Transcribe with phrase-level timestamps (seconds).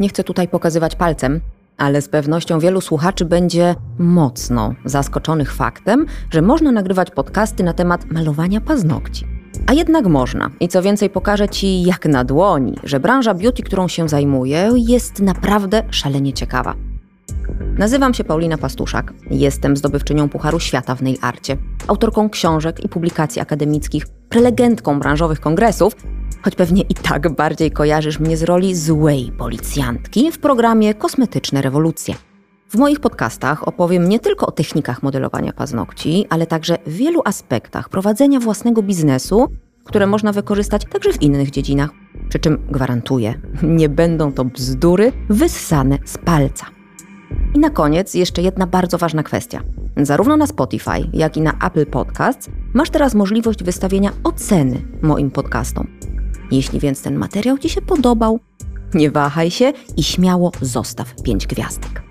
[0.00, 1.40] Nie chcę tutaj pokazywać palcem,
[1.76, 8.04] ale z pewnością wielu słuchaczy będzie mocno zaskoczonych faktem, że można nagrywać podcasty na temat
[8.10, 9.26] malowania paznokci.
[9.66, 10.50] A jednak można.
[10.60, 15.20] I co więcej, pokażę Ci jak na dłoni, że branża beauty, którą się zajmuję, jest
[15.20, 16.74] naprawdę szalenie ciekawa.
[17.78, 19.12] Nazywam się Paulina Pastuszak.
[19.30, 21.56] Jestem zdobywczynią Pucharu Świata w nail arcie,
[21.88, 25.96] autorką książek i publikacji akademickich, prelegentką branżowych kongresów,
[26.42, 32.14] choć pewnie i tak bardziej kojarzysz mnie z roli złej policjantki w programie Kosmetyczne Rewolucje.
[32.68, 38.40] W moich podcastach opowiem nie tylko o technikach modelowania paznokci, ale także wielu aspektach prowadzenia
[38.40, 39.48] własnego biznesu,
[39.84, 41.90] które można wykorzystać także w innych dziedzinach.
[42.28, 46.66] Przy czym gwarantuję, nie będą to bzdury wyssane z palca.
[47.54, 49.62] I na koniec jeszcze jedna bardzo ważna kwestia.
[49.96, 55.86] Zarówno na Spotify, jak i na Apple Podcasts masz teraz możliwość wystawienia oceny moim podcastom.
[56.50, 58.40] Jeśli więc ten materiał Ci się podobał,
[58.94, 62.02] nie wahaj się i śmiało zostaw 5 gwiazdek.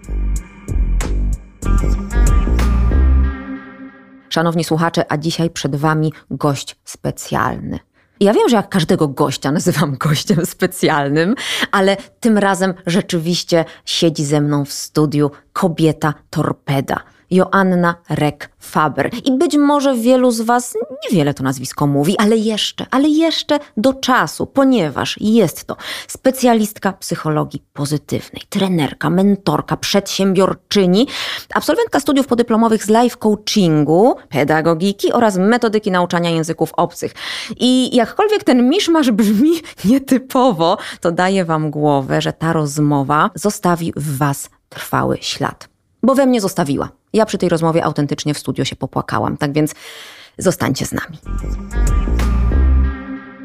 [4.29, 7.79] Szanowni słuchacze, a dzisiaj przed Wami gość specjalny.
[8.19, 11.35] Ja wiem, że jak każdego gościa nazywam gościem specjalnym,
[11.71, 17.14] ale tym razem rzeczywiście siedzi ze mną w studiu kobieta torpeda.
[17.31, 19.09] Joanna Rek-Faber.
[19.25, 20.73] I być może wielu z Was
[21.03, 27.63] niewiele to nazwisko mówi, ale jeszcze, ale jeszcze do czasu, ponieważ jest to specjalistka psychologii
[27.73, 31.07] pozytywnej, trenerka, mentorka, przedsiębiorczyni,
[31.53, 37.13] absolwentka studiów podyplomowych z life coachingu, pedagogiki oraz metodyki nauczania języków obcych.
[37.57, 39.51] I jakkolwiek ten miszmasz brzmi
[39.85, 45.74] nietypowo, to daję Wam głowę, że ta rozmowa zostawi w Was trwały ślad.
[46.05, 46.89] Bo we mnie zostawiła.
[47.13, 49.75] Ja przy tej rozmowie autentycznie w studio się popłakałam, tak więc
[50.37, 51.17] zostańcie z nami.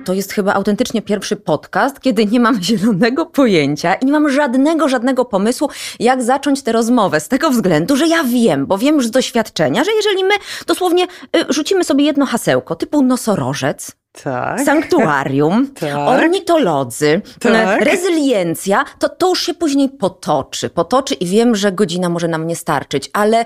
[0.04, 4.88] To jest chyba autentycznie pierwszy podcast, kiedy nie mam zielonego pojęcia i nie mam żadnego,
[4.88, 5.68] żadnego pomysłu,
[6.00, 7.20] jak zacząć tę rozmowę.
[7.20, 10.34] Z tego względu, że ja wiem, bo wiem już z doświadczenia, że jeżeli my
[10.66, 14.60] dosłownie y, rzucimy sobie jedno hasełko typu nosorożec, tak.
[14.60, 16.08] sanktuarium, Tak.
[16.08, 17.82] ornitolodzy, Tak.
[17.82, 20.70] rezyliencja, to, to już się później potoczy.
[20.70, 23.44] Potoczy i wiem, że godzina może nam nie starczyć, ale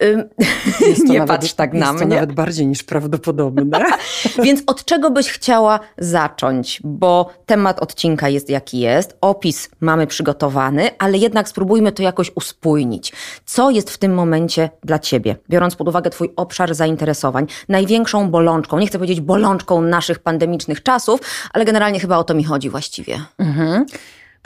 [1.08, 2.14] nie nawet, patrz tak jest na to mnie.
[2.14, 3.84] nawet bardziej niż prawdopodobne.
[4.44, 6.80] Więc od czego byś chciała zacząć?
[6.84, 13.12] Bo temat odcinka jest jaki jest, opis mamy przygotowany, ale jednak spróbujmy to jakoś uspójnić.
[13.44, 18.78] Co jest w tym momencie dla ciebie, biorąc pod uwagę twój obszar zainteresowań, największą bolączką,
[18.78, 21.20] nie chcę powiedzieć bolączką naszych pandemicznych czasów,
[21.52, 23.20] ale generalnie chyba o to mi chodzi właściwie.
[23.38, 23.86] Mhm.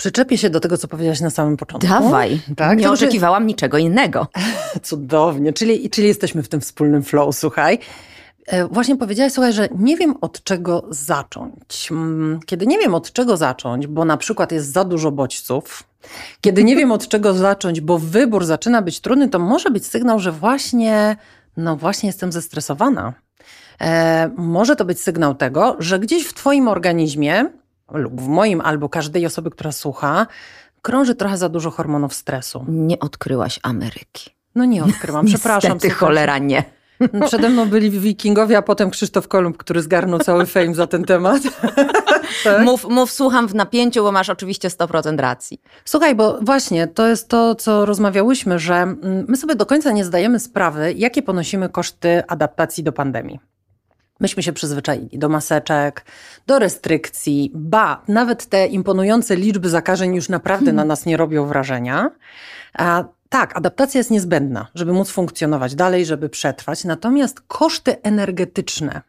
[0.00, 1.88] Przyczepię się do tego, co powiedziałaś na samym początku.
[1.88, 4.26] Dawaj, Tak, nie oczekiwałam niczego innego.
[4.82, 7.78] Cudownie, czyli, czyli jesteśmy w tym wspólnym flow, słuchaj.
[8.46, 11.88] E, Właśnie powiedziałaś, słuchaj, że nie wiem od czego zacząć.
[11.90, 15.82] Mm, Kiedy nie wiem od czego zacząć, bo na przykład jest za dużo bodźców,
[16.40, 20.18] kiedy nie wiem od czego zacząć, bo wybór zaczyna być trudny, to może być sygnał,
[20.18, 21.16] że właśnie,
[21.56, 23.12] no właśnie jestem zestresowana.
[23.80, 27.50] E, może to być sygnał tego, że gdzieś w Twoim organizmie,
[27.92, 30.26] lub w moim, albo każdej osoby, która słucha,
[30.82, 32.64] krąży trochę za dużo hormonów stresu.
[32.68, 34.30] Nie odkryłaś Ameryki.
[34.54, 35.70] No nie odkrywam, przepraszam.
[35.70, 35.94] Słuchajcie.
[35.94, 36.64] cholera nie.
[37.26, 41.42] Przede mną byli wikingowie, a potem Krzysztof Kolumb, który zgarnął cały fame za ten temat.
[42.44, 42.62] tak?
[42.64, 45.60] Mów, mów, słucham w napięciu, bo masz oczywiście 100% racji.
[45.84, 50.04] Słuchaj, bo właśnie to jest to, co rozmawiałyśmy, że mm, my sobie do końca nie
[50.04, 53.40] zdajemy sprawy, jakie ponosimy koszty adaptacji do pandemii.
[54.20, 56.04] Myśmy się przyzwyczaili do maseczek,
[56.46, 62.10] do restrykcji, ba, nawet te imponujące liczby zakażeń już naprawdę na nas nie robią wrażenia.
[62.74, 66.84] A tak, adaptacja jest niezbędna, żeby móc funkcjonować dalej, żeby przetrwać.
[66.84, 69.00] Natomiast koszty energetyczne,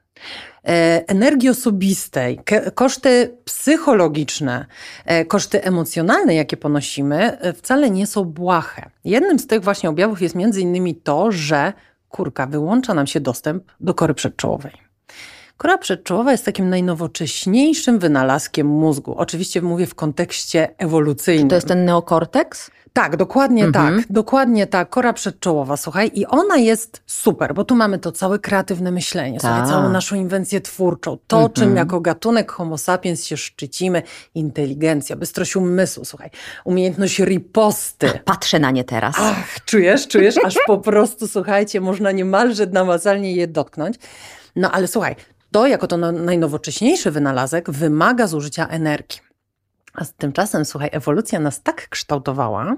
[0.68, 2.40] e, energii osobistej,
[2.76, 4.66] koszty psychologiczne,
[5.06, 8.90] e, koszty emocjonalne, jakie ponosimy, e, wcale nie są błahe.
[9.06, 11.74] Jednym z tych właśnie objawów jest między innymi to, że
[12.10, 14.91] kurka wyłącza nam się dostęp do kory przedczołowej.
[15.58, 19.16] Kora przedczołowa jest takim najnowocześniejszym wynalazkiem mózgu.
[19.18, 21.50] Oczywiście mówię w kontekście ewolucyjnym.
[21.50, 22.72] To jest ten neokorteks?
[22.94, 23.96] Tak, dokładnie Mhm.
[23.98, 24.06] tak.
[24.12, 24.90] Dokładnie tak.
[24.90, 26.12] Kora przedczołowa, słuchaj.
[26.14, 29.70] I ona jest super, bo tu mamy to całe kreatywne myślenie, słuchaj, Tak.
[29.70, 31.18] całą naszą inwencję twórczą.
[31.28, 31.54] To, Mhm.
[31.54, 34.04] czym jako gatunek homo sapiens się szczycimy.
[34.36, 36.30] Inteligencja, bystrość umysłu, słuchaj.
[36.66, 38.10] Umiejętność riposty.
[38.26, 39.16] Patrzę na nie teraz.
[39.20, 40.36] Ach, czujesz, czujesz?
[40.46, 43.96] Aż po prostu, słuchajcie, można niemalże namazalnie je dotknąć.
[44.56, 45.16] No ale słuchaj,
[45.52, 49.20] to jako to no- najnowocześniejszy wynalazek wymaga zużycia energii.
[49.94, 52.76] A tymczasem, słuchaj, ewolucja nas tak kształtowała,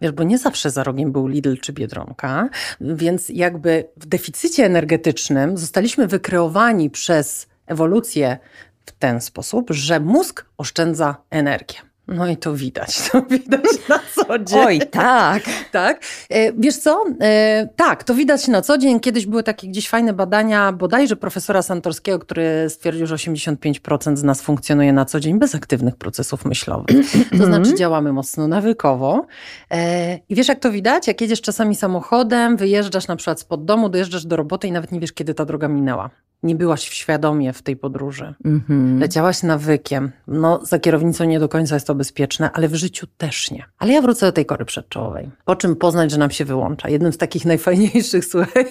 [0.00, 2.48] wiesz, bo nie zawsze za rogiem był Lidl czy Biedronka,
[2.80, 8.38] więc jakby w deficycie energetycznym zostaliśmy wykreowani przez ewolucję
[8.86, 11.91] w ten sposób, że mózg oszczędza energię.
[12.08, 14.58] No i to widać, to widać na co dzień.
[14.58, 15.42] Oj, tak.
[15.72, 16.02] tak.
[16.30, 17.04] E, wiesz co?
[17.20, 19.00] E, tak, to widać na co dzień.
[19.00, 24.42] Kiedyś były takie gdzieś fajne badania, bodajże profesora Santorskiego, który stwierdził, że 85% z nas
[24.42, 26.96] funkcjonuje na co dzień bez aktywnych procesów myślowych.
[27.38, 29.26] To znaczy działamy mocno nawykowo.
[29.70, 31.06] E, I wiesz jak to widać?
[31.08, 35.00] Jak jedziesz czasami samochodem, wyjeżdżasz na przykład spod domu, dojeżdżasz do roboty i nawet nie
[35.00, 36.10] wiesz, kiedy ta droga minęła
[36.42, 38.34] nie byłaś świadomie w tej podróży.
[38.44, 39.00] Mm-hmm.
[39.00, 40.12] Leciałaś nawykiem.
[40.26, 43.64] No, za kierownicą nie do końca jest to bezpieczne, ale w życiu też nie.
[43.78, 45.30] Ale ja wrócę do tej kory przedczołowej.
[45.44, 46.88] Po czym poznać, że nam się wyłącza.
[46.88, 48.64] Jednym z takich najfajniejszych, słuchaj,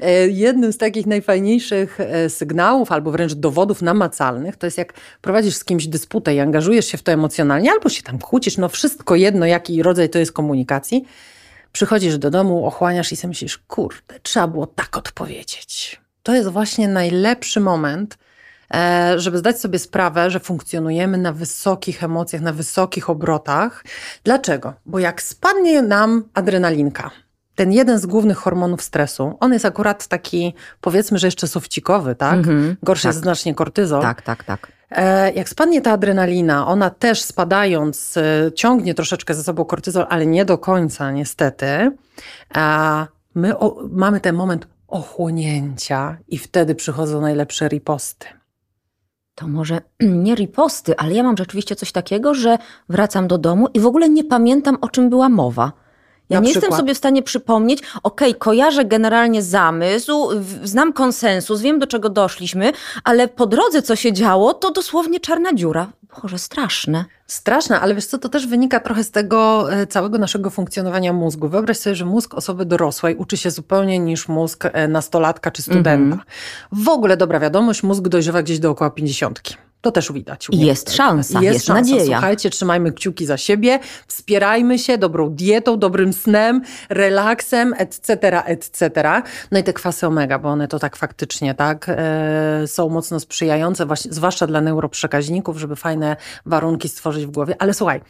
[0.00, 5.54] e, jednym z takich najfajniejszych e, sygnałów albo wręcz dowodów namacalnych to jest jak prowadzisz
[5.54, 9.16] z kimś dysputę i angażujesz się w to emocjonalnie, albo się tam kłócisz, no wszystko
[9.16, 11.04] jedno, jaki rodzaj to jest komunikacji.
[11.72, 16.88] Przychodzisz do domu, ochłaniasz i sobie myślisz, kurde, trzeba było tak odpowiedzieć to jest właśnie
[16.88, 18.18] najlepszy moment,
[18.74, 23.84] e, żeby zdać sobie sprawę, że funkcjonujemy na wysokich emocjach, na wysokich obrotach.
[24.24, 24.74] Dlaczego?
[24.86, 27.10] Bo jak spadnie nam adrenalinka,
[27.54, 32.40] ten jeden z głównych hormonów stresu, on jest akurat taki, powiedzmy, że jeszcze sofcikowy, tak?
[32.40, 33.10] Mm-hmm, Gorszy tak.
[33.10, 34.02] jest znacznie kortyzol.
[34.02, 34.72] Tak, tak, tak.
[34.90, 40.26] E, jak spadnie ta adrenalina, ona też spadając e, ciągnie troszeczkę ze sobą kortyzol, ale
[40.26, 41.90] nie do końca niestety.
[43.34, 43.54] My
[43.90, 48.26] mamy ten moment ochłonięcia i wtedy przychodzą najlepsze riposty.
[49.34, 49.80] To może
[50.24, 54.08] nie riposty, ale ja mam rzeczywiście coś takiego, że wracam do domu i w ogóle
[54.08, 55.72] nie pamiętam, o czym była mowa.
[56.28, 56.62] Ja Na nie przykład?
[56.62, 60.28] jestem sobie w stanie przypomnieć, okej, okay, kojarzę generalnie zamysł,
[60.64, 62.72] znam konsensus, wiem do czego doszliśmy,
[63.04, 65.92] ale po drodze co się działo, to dosłownie czarna dziura.
[66.22, 67.04] Boże, straszne.
[67.26, 71.48] Straszne, ale wiesz co, to też wynika trochę z tego e, całego naszego funkcjonowania mózgu.
[71.48, 75.92] Wyobraź sobie, że mózg osoby dorosłej uczy się zupełnie niż mózg e, nastolatka czy studenta.
[75.92, 76.22] Mm -hmm.
[76.72, 79.56] W ogóle dobra wiadomość, mózg dojrzewa gdzieś dookoła pięćdziesiątki.
[79.80, 80.48] To też widać.
[80.52, 81.80] Jest szansa, jest, jest szansa.
[81.80, 82.16] nadzieja.
[82.16, 88.90] Słuchajcie, trzymajmy kciuki za siebie, wspierajmy się dobrą dietą, dobrym snem, relaksem, etc., etc.
[89.50, 93.86] No i te kwasy omega, bo one to tak faktycznie tak e, są mocno sprzyjające,
[93.86, 97.56] właśnie, zwłaszcza dla neuroprzekaźników, żeby fajne warunki stworzyć w głowie.
[97.58, 98.00] Ale słuchaj,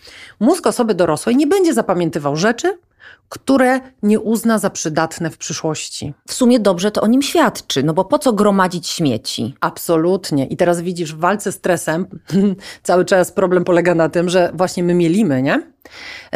[0.41, 2.79] mózg osoby dorosłej nie będzie zapamiętywał rzeczy,
[3.29, 6.15] które nie uzna za przydatne w przyszłości.
[6.29, 9.55] W sumie dobrze to o nim świadczy, no bo po co gromadzić śmieci?
[9.61, 10.47] Absolutnie.
[10.47, 12.07] I teraz widzisz, w walce z stresem
[12.83, 15.63] cały czas problem polega na tym, że właśnie my mielimy, nie?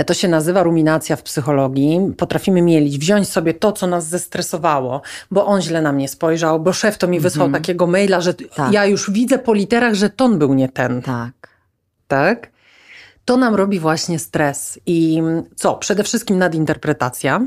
[0.07, 2.01] To się nazywa ruminacja w psychologii.
[2.17, 6.73] Potrafimy mielić, wziąć sobie to, co nas zestresowało, bo on źle na mnie spojrzał, bo
[6.73, 7.63] szef to mi wysłał mm -hmm.
[7.63, 8.73] takiego maila, że tak.
[8.73, 11.03] ja już widzę po literach, że ton był nie ten.
[11.03, 11.33] Tak.
[12.09, 12.51] Tak?
[13.25, 14.81] To nam robi właśnie stres.
[14.87, 15.23] I
[15.57, 15.75] co?
[15.75, 17.47] Przede wszystkim nadinterpretacja.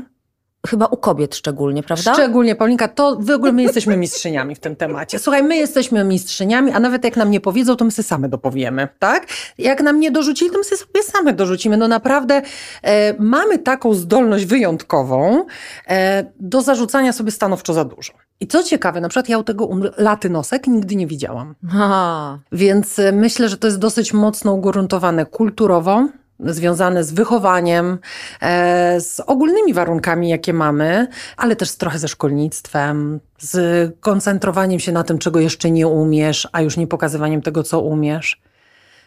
[0.66, 2.14] Chyba u kobiet szczególnie, prawda?
[2.14, 5.18] Szczególnie, Paulinka, to w ogóle my jesteśmy mistrzyniami w tym temacie.
[5.18, 8.88] Słuchaj, my jesteśmy mistrzyniami, a nawet jak nam nie powiedzą, to my sobie same dopowiemy,
[8.98, 9.26] tak?
[9.58, 11.76] Jak nam nie dorzucili, to my sobie same dorzucimy.
[11.76, 12.42] No naprawdę
[12.82, 15.46] e, mamy taką zdolność wyjątkową
[15.88, 18.12] e, do zarzucania sobie stanowczo za dużo.
[18.40, 21.54] I co ciekawe, na przykład ja u tego laty nosek nigdy nie widziałam.
[21.68, 22.38] Aha.
[22.52, 26.08] Więc e, myślę, że to jest dosyć mocno ugruntowane kulturowo,
[26.40, 27.98] związane z wychowaniem,
[28.40, 35.04] e, z ogólnymi warunkami, jakie mamy, ale też trochę ze szkolnictwem, z koncentrowaniem się na
[35.04, 38.42] tym, czego jeszcze nie umiesz, a już nie pokazywaniem tego, co umiesz.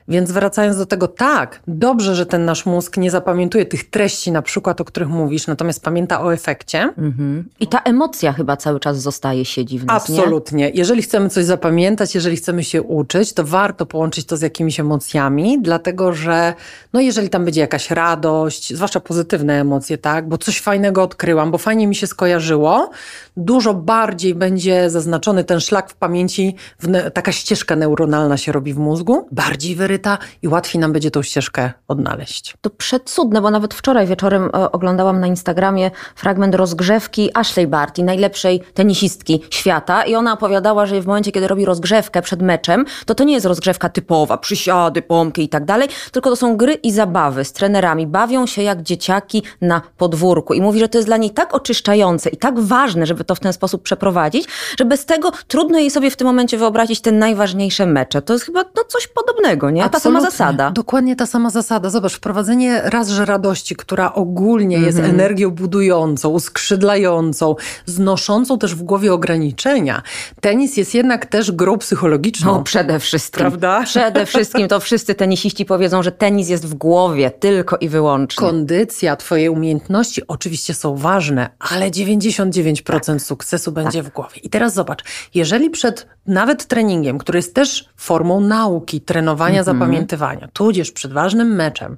[0.08, 4.42] Więc wracając do tego, tak, dobrze, że ten nasz mózg nie zapamiętuje tych treści, na
[4.42, 6.94] przykład, o których mówisz, natomiast pamięta o efekcie.
[6.98, 7.50] Mhm.
[7.60, 10.10] I ta emocja chyba cały czas zostaje, siedzi w nas.
[10.10, 10.58] Absolutnie.
[10.58, 10.70] Nie?
[10.70, 15.62] Jeżeli chcemy coś zapamiętać, jeżeli chcemy się uczyć, to warto połączyć to z jakimiś emocjami,
[15.62, 16.54] dlatego że,
[16.94, 21.58] no, jeżeli tam będzie jakaś radość, zwłaszcza pozytywne emocje, tak, bo coś fajnego odkryłam, bo
[21.58, 22.90] fajnie mi się skojarzyło,
[23.38, 28.78] dużo bardziej będzie zaznaczony ten szlak w pamięci, w taka ścieżka neuronalna się robi w
[28.78, 32.54] mózgu, bardziej wyryta i łatwiej nam będzie tą ścieżkę odnaleźć.
[32.62, 38.60] To przecudne, bo nawet wczoraj wieczorem e, oglądałam na Instagramie fragment rozgrzewki Ashley Barty, najlepszej
[38.74, 43.24] tenisistki świata i ona opowiadała, że w momencie, kiedy robi rozgrzewkę przed meczem, to to
[43.24, 47.46] nie jest rozgrzewka typowa, przysiady, pompki i tak dalej, tylko to są gry i zabawy
[47.46, 48.08] z trenerami.
[48.08, 52.30] Bawią się jak dzieciaki na podwórku i mówi, że to jest dla niej tak oczyszczające
[52.30, 54.48] i tak ważne, żeby to w ten sposób przeprowadzić,
[54.80, 58.22] że bez tego trudno jej sobie w tym momencie wyobrazić te najważniejsze mecze.
[58.22, 59.84] To jest chyba no, coś podobnego, nie?
[59.90, 60.72] Ta sama zasada.
[60.72, 61.90] Dokładnie ta sama zasada.
[61.90, 64.88] Zobacz, wprowadzenie raz, że radości, która ogólnie mm -hmm.
[64.88, 65.16] jest mhm.
[65.16, 70.02] energią budującą, uskrzydlającą, znoszącą też w głowie ograniczenia.
[70.42, 72.54] Tenis jest jednak też grą psychologiczną.
[72.54, 73.40] No, przede wszystkim.
[73.40, 73.84] Prawda?
[73.84, 78.48] Przede wszystkim to wszyscy tenisiści powiedzą, że tenis jest w głowie tylko i wyłącznie.
[78.48, 83.22] Kondycja, twoje umiejętności oczywiście są ważne, ale 99% tak.
[83.22, 84.12] sukcesu będzie tak.
[84.12, 84.40] w głowie.
[84.44, 85.04] I teraz zobacz,
[85.34, 89.78] jeżeli przed nawet treningiem, który jest też formą nauki, trenowania, Mhm.
[89.78, 91.98] zapamiętywania, tudzież przed ważnym meczem,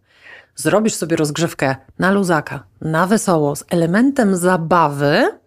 [0.56, 5.40] zrobisz sobie rozgrzewkę na luzaka, na wesoło, z elementem zabawy,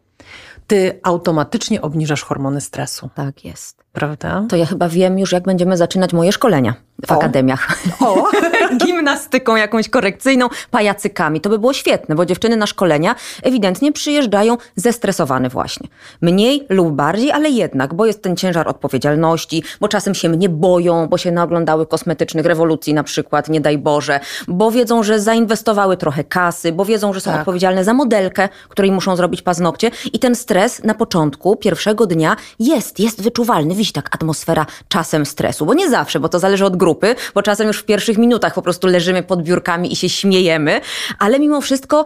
[0.66, 3.82] ty automatycznie obniżasz hormony stresu, Tak jest.
[3.92, 4.44] Prawda?
[4.48, 6.74] To ja chyba wiem już, jak będziemy zaczynać moje szkolenia
[7.06, 7.14] w O.
[7.14, 7.78] akademiach.
[8.00, 8.30] O,
[8.86, 11.40] Gimnastyką jakąś korekcyjną, pajacykami.
[11.40, 15.88] To by było świetne, bo dziewczyny na szkolenia ewidentnie przyjeżdżają zestresowane właśnie.
[16.20, 21.06] Mniej lub bardziej, ale jednak, bo jest ten ciężar odpowiedzialności, bo czasem się mnie boją,
[21.06, 26.24] bo się naoglądały kosmetycznych rewolucji na przykład, nie daj Boże, bo wiedzą, że zainwestowały trochę
[26.24, 27.40] kasy, bo wiedzą, że są Tak.
[27.40, 33.00] odpowiedzialne za modelkę, której muszą zrobić paznokcie i ten stres na początku pierwszego dnia jest,
[33.00, 33.74] jest wyczuwalny.
[33.82, 37.66] Wisi tak atmosfera czasem stresu, bo nie zawsze, bo to zależy od grupy, bo czasem
[37.66, 40.80] już w pierwszych minutach po prostu leżymy pod biurkami i się śmiejemy,
[41.18, 42.04] ale mimo wszystko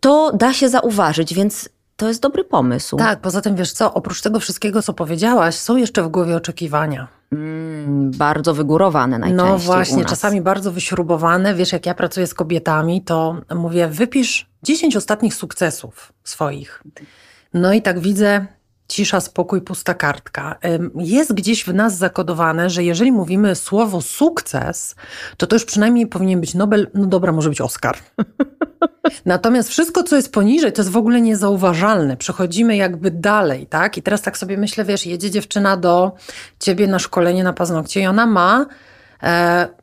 [0.00, 2.96] to da się zauważyć, więc to jest dobry pomysł.
[2.96, 7.08] tak, poza tym wiesz co, oprócz tego wszystkiego, co powiedziałaś, są jeszcze w głowie oczekiwania.
[7.32, 11.54] Mm, bardzo wygórowane najczęściej No właśnie, czasami bardzo wyśrubowane.
[11.54, 16.82] Wiesz, jak ja pracuję z kobietami, to mówię, wypisz 10 ostatnich sukcesów swoich.
[17.54, 18.46] No i tak widzę,
[18.88, 20.58] cisza, spokój, pusta kartka.
[20.94, 24.94] Jest gdzieś w nas zakodowane, że jeżeli mówimy słowo sukces,
[25.36, 27.96] to to już przynajmniej powinien być Nobel, no dobra, może być Oscar.
[29.24, 32.16] Natomiast wszystko, co jest poniżej, to jest w ogóle niezauważalne.
[32.16, 33.98] Przechodzimy jakby dalej, tak?
[33.98, 36.12] I teraz tak sobie myślę, wiesz, jedzie dziewczyna do
[36.60, 38.66] ciebie na szkolenie na paznokcie i ona ma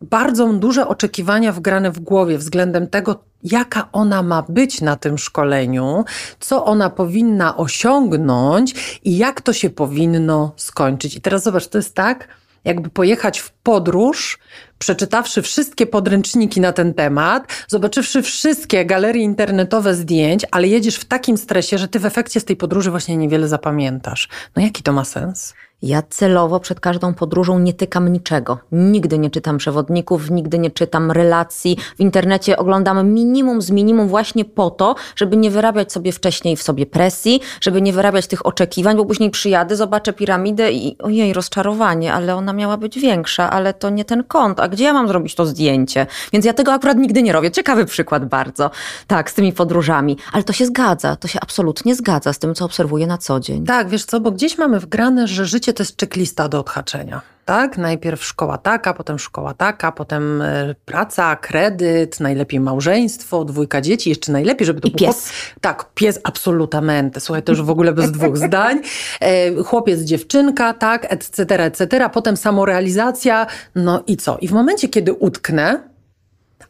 [0.02, 6.06] bardzo duże oczekiwania wgrane w głowie względem tego, jaka ona ma być na tym szkoleniu,
[6.40, 11.16] co ona powinna osiągnąć i jak to się powinno skończyć.
[11.16, 12.28] I teraz zobacz, to jest tak,
[12.64, 14.40] jakby pojechać w podróż,
[14.84, 21.38] przeczytawszy wszystkie podręczniki na ten temat, zobaczywszy wszystkie galerie internetowe zdjęć, ale jedziesz w takim
[21.38, 24.30] stresie, że ty w efekcie z tej podróży właśnie niewiele zapamiętasz.
[24.56, 25.54] No jaki to ma sens?
[25.84, 28.58] Ja celowo przed każdą podróżą nie tykam niczego.
[28.72, 31.78] Nigdy nie czytam przewodników, nigdy nie czytam relacji.
[31.98, 36.64] W internecie oglądam minimum z minimum właśnie po to, żeby nie wyrabiać sobie wcześniej w
[36.64, 42.14] sobie presji, żeby nie wyrabiać tych oczekiwań, bo później przyjadę, zobaczę piramidę i ojej, rozczarowanie,
[42.14, 44.60] ale ona miała być większa, ale to nie ten kąt.
[44.60, 46.08] A gdzie ja mam zrobić to zdjęcie?
[46.34, 47.52] Więc ja tego akurat nigdy nie robię.
[47.52, 48.72] Ciekawy przykład bardzo.
[49.08, 50.18] Tak, z tymi podróżami.
[50.32, 53.66] Ale to się zgadza, to się absolutnie zgadza z tym, co obserwuję na co dzień.
[53.66, 57.22] Tak, wiesz co, bo gdzieś mamy wgrane, że życie to jest checklista do odhaczenia.
[57.46, 57.78] Tak?
[57.78, 64.32] Najpierw szkoła taka, potem szkoła taka, potem e, praca, kredyt, najlepiej małżeństwo, dwójka dzieci, jeszcze
[64.32, 65.16] najlepiej, żeby to I był pies.
[65.30, 67.20] chłop- Tak, pies absolutamente.
[67.20, 68.82] Słuchaj, to już w ogóle bez dwóch zdań.
[69.22, 72.10] E, chłopiec, dziewczynka, tak, etc., etc.
[72.14, 74.38] Potem samorealizacja, no i co?
[74.38, 75.80] I w momencie, kiedy utknę,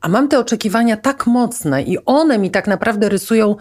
[0.02, 3.56] a mam te oczekiwania tak mocne i one mi tak naprawdę rysują,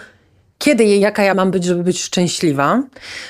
[0.59, 2.83] kiedy i jaka ja mam być, żeby być szczęśliwa,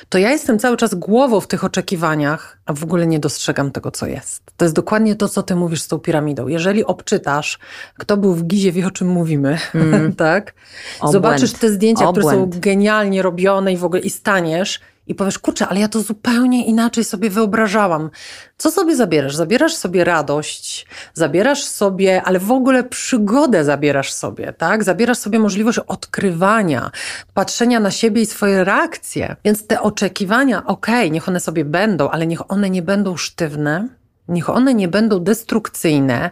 [0.08, 3.90] to ja jestem cały czas głową w tych oczekiwaniach, a w ogóle nie dostrzegam tego,
[3.90, 4.42] co jest.
[4.56, 6.48] To jest dokładnie to, co ty mówisz z tą piramidą.
[6.48, 7.58] Jeżeli obczytasz,
[7.98, 9.58] kto był w Gizie, wie o czym mówimy,
[10.16, 10.54] tak?
[11.00, 11.12] Obłęd.
[11.12, 12.58] Zobaczysz te zdjęcia, które są Obłęd.
[12.58, 17.04] genialnie robione i w ogóle i staniesz i powiesz, kurczę, ale ja to zupełnie inaczej
[17.04, 18.10] sobie wyobrażałam.
[18.56, 19.36] Co sobie zabierasz?
[19.36, 24.84] Zabierasz sobie radość, zabierasz sobie, ale w ogóle przygodę zabierasz sobie, tak?
[24.84, 26.90] Zabierasz sobie możliwość odkrywania,
[27.34, 29.36] patrzenia na siebie i swoje reakcje.
[29.44, 33.88] Więc te oczekiwania, okej, niech one sobie będą, ale niech one nie będą sztywne,
[34.28, 36.30] Niech one nie będą destrukcyjne.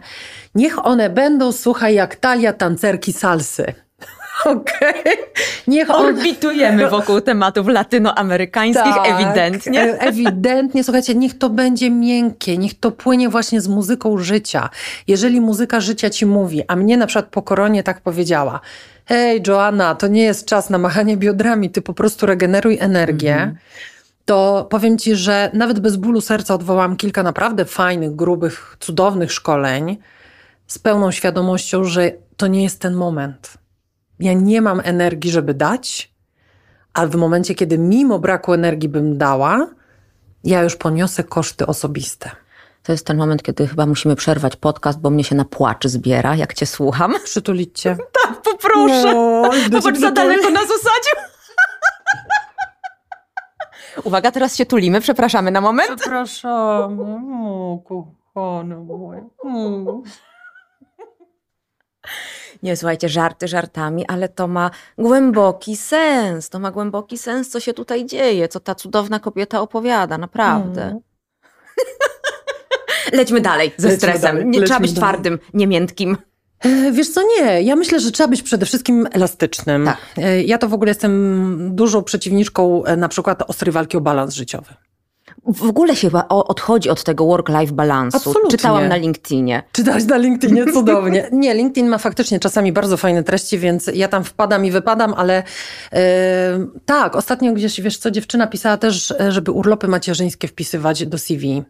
[0.55, 3.73] Niech one będą, słuchaj, jak talia tancerki salsy.
[4.45, 5.03] Okej?
[5.67, 6.09] Niech one...
[6.09, 9.81] Orbitujemy wokół tematów latynoamerykańskich, Tak, ewidentnie.
[9.81, 14.69] e, Ewidentnie, słuchajcie, niech to będzie miękkie, niech to płynie właśnie z muzyką życia.
[15.07, 18.59] Jeżeli muzyka życia ci mówi, a mnie na przykład po koronie tak powiedziała,
[19.05, 23.55] hej Joanna, to nie jest czas na machanie biodrami, ty po prostu regeneruj energię,
[24.25, 29.97] to powiem ci, że nawet bez bólu serca odwołam kilka naprawdę fajnych, grubych, cudownych szkoleń
[30.67, 33.53] z pełną świadomością, że to nie jest ten moment.
[34.21, 36.13] Ja nie mam energii, żeby dać,
[36.93, 39.67] a w momencie, kiedy mimo braku energii bym dała,
[40.43, 42.31] ja już poniosę koszty osobiste.
[42.83, 46.35] To jest ten moment, kiedy chyba musimy przerwać podcast, bo mnie się na płacz zbiera,
[46.35, 47.13] jak cię słucham.
[47.23, 47.97] Przytulić cię.
[48.23, 49.13] Tak, poproszę.
[49.13, 49.51] No,
[49.81, 51.15] Zobacz, za daleko nas osadził.
[54.03, 55.89] Uwaga, teraz się tulimy, przepraszamy na moment.
[55.95, 56.99] Przepraszam,
[57.87, 59.21] kochana moja.
[62.63, 66.49] Nie, słuchajcie, żarty żartami, ale to ma głęboki sens.
[66.49, 70.83] To ma głęboki sens, co się tutaj dzieje, co ta cudowna kobieta opowiada, naprawdę.
[70.83, 70.99] Mm.
[73.13, 74.21] Lećmy dalej ze Lećmy stresem.
[74.21, 75.09] dalej, nie trzeba być dalej.
[75.09, 76.17] twardym, nie miętkim.
[76.59, 77.61] E, Wiesz co, nie.
[77.61, 79.85] Ja myślę, że trzeba być przede wszystkim elastycznym.
[79.85, 79.97] Tak.
[80.17, 84.33] E, Ja to w ogóle jestem dużą przeciwniczką e, na przykład ostrej walki o balans
[84.33, 84.73] życiowy.
[85.45, 88.17] W ogóle się chyba odchodzi od tego work-life balansu.
[88.17, 88.51] Absolutnie.
[88.51, 89.63] Czytałam na LinkedInie.
[89.71, 91.29] Czytałaś na LinkedInie cudownie.
[91.31, 95.43] Nie, LinkedIn ma faktycznie czasami bardzo fajne treści, więc ja tam wpadam i wypadam, ale
[95.91, 95.99] yy,
[96.85, 101.63] tak, ostatnio gdzieś, wiesz co, dziewczyna pisała też, żeby urlopy macierzyńskie wpisywać do CV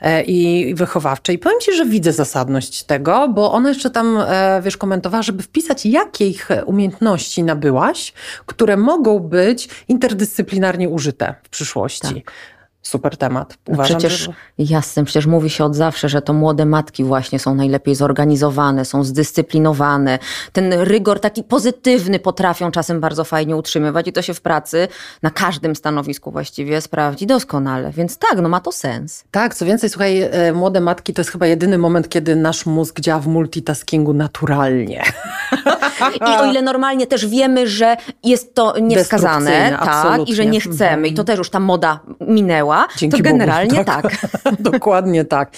[0.00, 1.32] e, i wychowawcze.
[1.32, 5.42] I powiem Ci, że widzę zasadność tego, bo ona jeszcze tam, e, wiesz, komentowała, żeby
[5.42, 8.12] wpisać, jakie ich umiejętności nabyłaś,
[8.46, 12.14] które mogą być interdyscyplinarnie użyte w przyszłości.
[12.24, 12.32] Tak
[12.82, 13.58] super temat.
[13.68, 14.32] Uważam, przecież że...
[14.58, 19.04] jasne, przecież mówi się od zawsze, że to młode matki właśnie są najlepiej zorganizowane, są
[19.04, 20.18] zdyscyplinowane.
[20.52, 24.88] Ten rygor taki pozytywny potrafią czasem bardzo fajnie utrzymywać i to się w pracy
[25.22, 27.90] na każdym stanowisku właściwie sprawdzi doskonale.
[27.90, 29.24] Więc tak, no ma to sens.
[29.30, 33.00] Tak, co więcej, słuchaj, e, młode matki to jest chyba jedyny moment, kiedy nasz mózg
[33.00, 35.02] działa w multitaskingu naturalnie.
[36.10, 41.08] I o ile normalnie też wiemy, że jest to niewskazane, tak, i że nie chcemy,
[41.08, 44.02] i to też już ta moda minęła, Dzięki to generalnie Bogu, tak.
[44.44, 44.60] tak.
[44.72, 45.50] Dokładnie tak.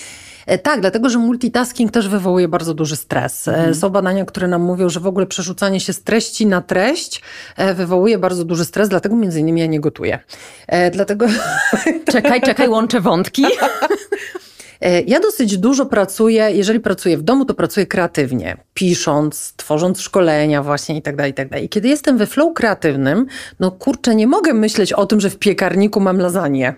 [0.46, 3.48] E, tak, dlatego że multitasking też wywołuje bardzo duży stres.
[3.48, 3.74] E, mhm.
[3.74, 7.22] Są badania, które nam mówią, że w ogóle przerzucanie się z treści na treść
[7.56, 10.18] e, wywołuje bardzo duży stres, dlatego między innymi ja nie gotuję.
[10.92, 11.26] Dlatego...
[12.12, 13.44] Czekaj, czekaj, łączę wątki.
[14.80, 20.62] E, ja dosyć dużo pracuję, jeżeli pracuję w domu, to pracuję kreatywnie, pisząc, tworząc szkolenia
[20.62, 21.62] właśnie i tak dalej, i tak.
[21.62, 23.26] I kiedy jestem we flow kreatywnym,
[23.60, 26.74] no kurczę, nie mogę myśleć o tym, że w piekarniku mam lasagne.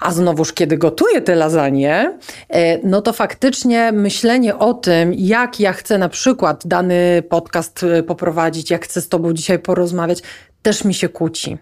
[0.00, 5.72] A znowuż, kiedy gotuję te lasagne, e, no to faktycznie myślenie o tym, jak ja
[5.72, 10.22] chcę na przykład dany podcast e, poprowadzić, jak chcę z Tobą dzisiaj porozmawiać,
[10.62, 11.58] też mi się kłóci.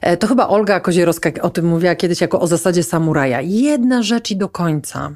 [0.00, 3.40] E, to chyba Olga Kozierowska o tym mówiła kiedyś jako o zasadzie samuraja.
[3.40, 5.10] Jedna rzecz i do końca.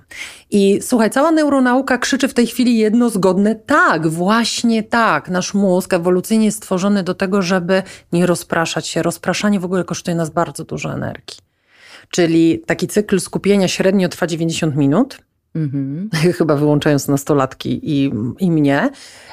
[0.51, 5.29] I słuchaj, cała neuronauka krzyczy w tej chwili jedno zgodne tak, właśnie tak.
[5.29, 9.03] Nasz mózg ewolucyjnie jest stworzony do tego, żeby nie rozpraszać się.
[9.03, 11.37] Rozpraszanie w ogóle kosztuje nas bardzo dużo energii.
[12.11, 15.19] Czyli taki cykl skupienia średnio trwa 90 minut.
[15.57, 16.11] Mhm.
[16.39, 18.91] Chyba wyłączając nastolatki i, i mnie.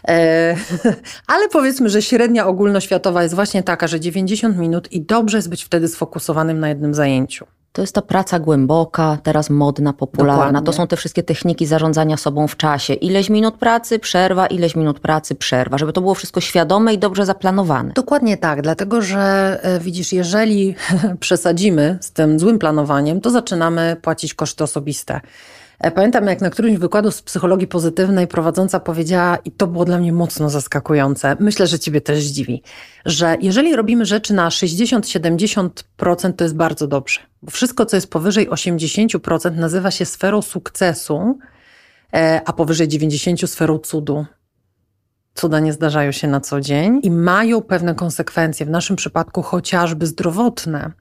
[0.07, 0.55] E,
[1.33, 5.63] ale powiedzmy, że średnia ogólnoświatowa jest właśnie taka, że 90 minut i dobrze jest być
[5.63, 7.45] wtedy sfokusowanym na jednym zajęciu.
[7.73, 10.36] To jest ta praca głęboka, teraz modna, popularna.
[10.36, 10.65] Dokładnie.
[10.65, 12.93] To są te wszystkie techniki zarządzania sobą w czasie.
[12.93, 15.77] Ileś minut pracy, przerwa, ileś minut pracy, przerwa.
[15.77, 17.93] Żeby to było wszystko świadome i dobrze zaplanowane.
[17.93, 20.75] Dokładnie tak, dlatego że e, widzisz, jeżeli
[21.19, 25.21] przesadzimy z tym złym planowaniem, to zaczynamy płacić koszty osobiste.
[25.79, 29.97] E, pamiętam, jak na którymś wykładu z psychologii pozytywnej prowadząca powiedziała, i to było dla
[29.97, 32.62] mnie mocno zaskakujące, myślę, że Ciebie też zdziwi,
[33.05, 37.19] że jeżeli robimy rzeczy na 60-70%, to jest bardzo dobrze.
[37.41, 41.38] Bo wszystko, co jest powyżej 80%, nazywa się sferą sukcesu,
[42.13, 44.25] e, a powyżej 90% sferą cudu
[45.34, 50.08] cuda nie zdarzają się na co dzień i mają pewne konsekwencje, w naszym przypadku chociażby
[50.08, 50.91] zdrowotne.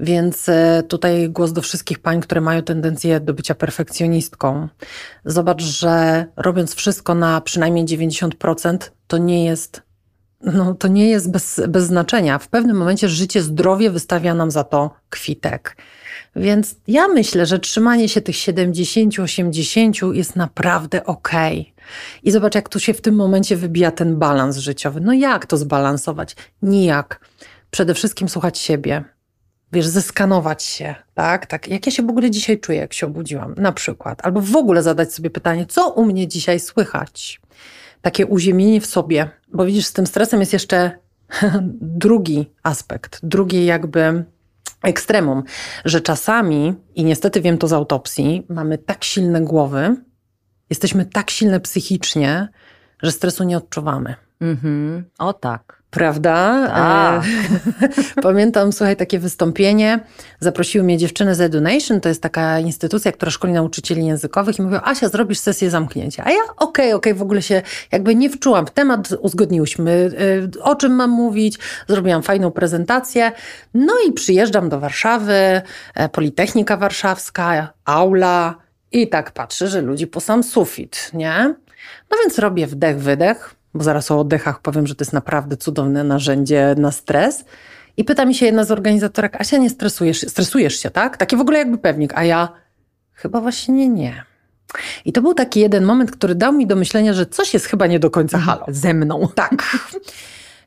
[0.00, 4.68] Więc e, tutaj głos do wszystkich pań, które mają tendencję do bycia perfekcjonistką.
[5.24, 9.82] Zobacz, że robiąc wszystko na przynajmniej 90%, to nie jest
[10.44, 12.38] no, to nie jest bez, bez znaczenia.
[12.38, 15.76] W pewnym momencie życie, zdrowie wystawia nam za to kwitek.
[16.36, 21.60] Więc ja myślę, że trzymanie się tych 70-80 jest naprawdę okej.
[21.60, 21.72] Okay.
[22.22, 25.00] I zobacz, jak tu się w tym momencie wybija ten balans życiowy.
[25.00, 26.36] No jak to zbalansować?
[26.62, 27.20] Nijak.
[27.70, 29.04] Przede wszystkim słuchać siebie.
[29.72, 31.46] Wiesz, zeskanować się, tak?
[31.46, 31.68] tak?
[31.68, 34.26] Jak ja się w ogóle dzisiaj czuję, jak się obudziłam, na przykład.
[34.26, 37.40] Albo w ogóle zadać sobie pytanie, co u mnie dzisiaj słychać?
[38.02, 39.30] Takie uziemienie w sobie.
[39.48, 40.90] Bo widzisz, z tym stresem jest jeszcze
[42.04, 44.24] drugi aspekt, drugie jakby
[44.82, 45.42] ekstremum,
[45.84, 49.96] że czasami, i niestety wiem to z autopsji, mamy tak silne głowy,
[50.70, 52.48] jesteśmy tak silne psychicznie,
[53.02, 54.14] że stresu nie odczuwamy.
[54.42, 55.04] Mhm.
[55.18, 56.66] O tak prawda?
[56.74, 57.22] Tak.
[58.22, 60.00] Pamiętam, słuchaj, takie wystąpienie.
[60.40, 64.80] Zaprosiły mnie dziewczyny z Edunation, to jest taka instytucja, która szkoli nauczycieli językowych i mówią,
[64.82, 66.24] Asia, zrobisz sesję zamknięcia.
[66.26, 70.10] A ja, okej, okay, okej, okay, w ogóle się jakby nie wczułam w temat, uzgodniłyśmy,
[70.56, 73.32] y, o czym mam mówić, zrobiłam fajną prezentację.
[73.74, 75.62] No i przyjeżdżam do Warszawy,
[75.94, 78.54] e, Politechnika Warszawska, aula
[78.92, 81.54] i tak patrzę, że ludzi po sam sufit, nie?
[82.10, 86.04] No więc robię wdech, wydech, bo zaraz o oddechach powiem, że to jest naprawdę cudowne
[86.04, 87.44] narzędzie na stres.
[87.96, 91.16] I pyta mi się jedna z organizatorek, Asia, nie stresujesz, stresujesz się, tak?
[91.16, 92.48] Takie w ogóle jakby pewnik, a ja
[93.12, 94.24] chyba właśnie nie.
[95.04, 97.86] I to był taki jeden moment, który dał mi do myślenia, że coś jest chyba
[97.86, 98.58] nie do końca mhm.
[98.58, 98.66] halo.
[98.74, 99.28] Ze mną.
[99.34, 99.54] Tak.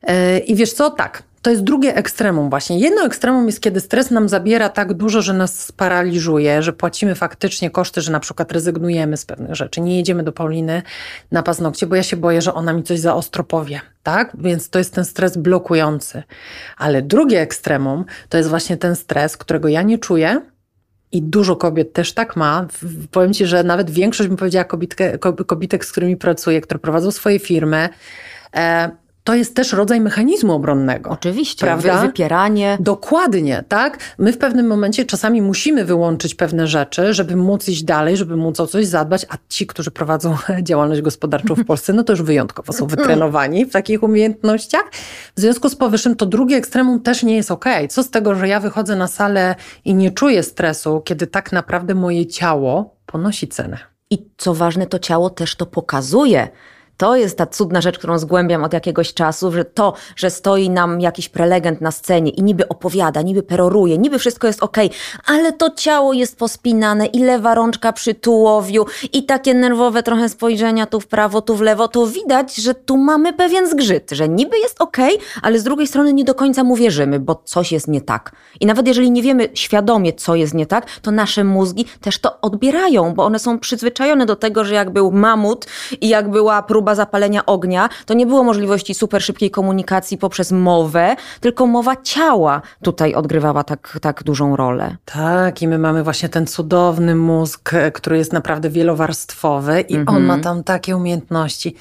[0.08, 0.90] E, I wiesz co?
[0.90, 1.24] Tak.
[1.46, 2.80] To jest drugie ekstremum właśnie.
[2.80, 7.70] Jedno ekstremum jest, kiedy stres nam zabiera tak dużo, że nas sparaliżuje, że płacimy faktycznie
[7.70, 9.82] koszty, że na przykład rezygnujemy z pewnych rzeczy.
[9.82, 10.82] Nie jedziemy do Pauliny
[11.32, 14.32] na paznokcie, bo ja się boję, że ona mi coś za ostro powie, tak?
[14.40, 16.24] Więc to jest ten stres blokujący.
[16.78, 20.42] Ale drugie ekstremum to jest właśnie ten stres, którego ja nie czuję,
[21.12, 22.68] i dużo kobiet też tak ma.
[23.12, 27.40] Powiem Ci, że nawet większość, bym powiedziała, kobitkę, kobitek, z którymi pracuję, które prowadzą swoje
[27.40, 27.90] firmy,
[28.56, 31.10] e, to jest też rodzaj mechanizmu obronnego.
[31.10, 32.02] Oczywiście, prawda?
[32.02, 32.78] wypieranie.
[32.80, 33.98] Dokładnie, tak?
[34.18, 38.60] My w pewnym momencie czasami musimy wyłączyć pewne rzeczy, żeby móc iść dalej, żeby móc
[38.60, 42.74] o coś zadbać, a ci, którzy prowadzą działalność gospodarczą w Polsce, no to już wyjątkowo
[42.74, 44.84] są wytrenowani w takich umiejętnościach.
[45.36, 47.66] W związku z powyższym to drugie ekstremum też nie jest ok.
[47.90, 51.96] Co z tego, że ja wychodzę na salę i nie czuję stresu, kiedy tak naprawdę
[51.96, 53.78] moje ciało ponosi cenę.
[54.10, 56.48] I co ważne, to ciało też to pokazuje.
[56.98, 61.02] To jest ta cudna rzecz, którą zgłębiam od jakiegoś czasu, że to, że stoi nam
[61.02, 64.78] jakiś prelegent na scenie i niby opowiada, niby peroruje, niby wszystko jest ok,
[65.26, 70.86] ale to ciało jest pospinane i lewa rączka przy tułowiu i takie nerwowe trochę spojrzenia
[70.86, 74.60] tu w prawo, tu w lewo, to widać, że tu mamy pewien zgrzyt, że niby
[74.60, 74.98] jest ok,
[75.42, 78.32] ale z drugiej strony nie do końca mu wierzymy, bo coś jest nie tak.
[78.60, 82.42] I nawet jeżeli nie wiemy świadomie, co jest nie tak, to nasze mózgi też to
[82.42, 85.66] odbierają, bo one są przyzwyczajone do tego, że jak był mamut
[86.02, 90.52] i jak była próba próba zapalenia ognia, to nie było możliwości super szybkiej komunikacji poprzez
[90.52, 94.98] mowę, tylko mowa ciała tutaj odgrywała tak, tak dużą rolę.
[95.06, 100.06] Tak, i my mamy właśnie ten cudowny mózg, e, który jest naprawdę wielowarstwowy i on
[100.06, 100.42] ma mhm.
[100.42, 101.76] tam takie umiejętności.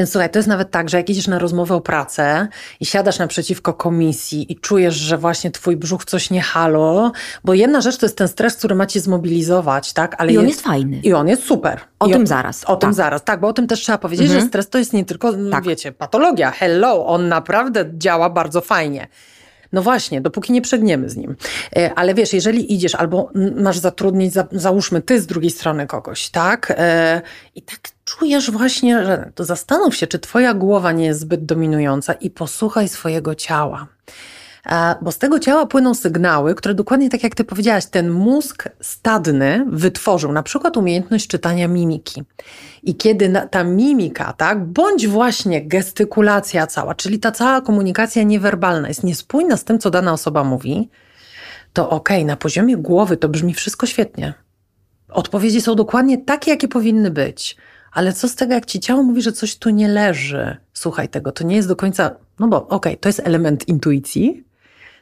[0.00, 2.48] Więc słuchaj, to jest nawet tak, że jak idziesz na rozmowę o pracę
[2.80, 7.12] i siadasz naprzeciwko komisji i czujesz, że właśnie twój brzuch coś nie halo,
[7.44, 10.14] bo jedna rzecz to jest ten stres, który ma cię zmobilizować, tak?
[10.18, 11.00] Ale I on jest, jest fajny.
[11.02, 11.80] I on jest super.
[11.98, 12.64] O I tym on, zaraz.
[12.64, 12.80] O tak.
[12.80, 14.40] tym zaraz, tak, bo o tym też trzeba powiedzieć, mhm.
[14.40, 15.64] że stres to jest nie tylko, no, tak.
[15.64, 16.50] wiecie, patologia.
[16.50, 19.08] Hello, on naprawdę działa bardzo fajnie.
[19.72, 21.36] No właśnie, dopóki nie przegniemy z nim.
[21.76, 26.74] E, ale wiesz, jeżeli idziesz albo masz zatrudnić, załóżmy ty z drugiej strony kogoś, tak?
[26.76, 27.22] E,
[27.54, 32.12] I tak czujesz właśnie, że to zastanów się, czy twoja głowa nie jest zbyt dominująca
[32.12, 33.86] i posłuchaj swojego ciała.
[35.02, 39.64] Bo z tego ciała płyną sygnały, które dokładnie tak jak ty powiedziałaś, ten mózg stadny
[39.68, 42.22] wytworzył na przykład umiejętność czytania mimiki.
[42.82, 49.04] I kiedy ta mimika, tak, bądź właśnie gestykulacja cała, czyli ta cała komunikacja niewerbalna jest
[49.04, 50.90] niespójna z tym, co dana osoba mówi,
[51.72, 54.34] to okej, okay, na poziomie głowy to brzmi wszystko świetnie.
[55.08, 57.56] Odpowiedzi są dokładnie takie, jakie powinny być.
[57.92, 60.56] Ale co z tego, jak ci ciało mówi, że coś tu nie leży?
[60.72, 64.44] Słuchaj tego, to nie jest do końca, no bo okej, okay, to jest element intuicji,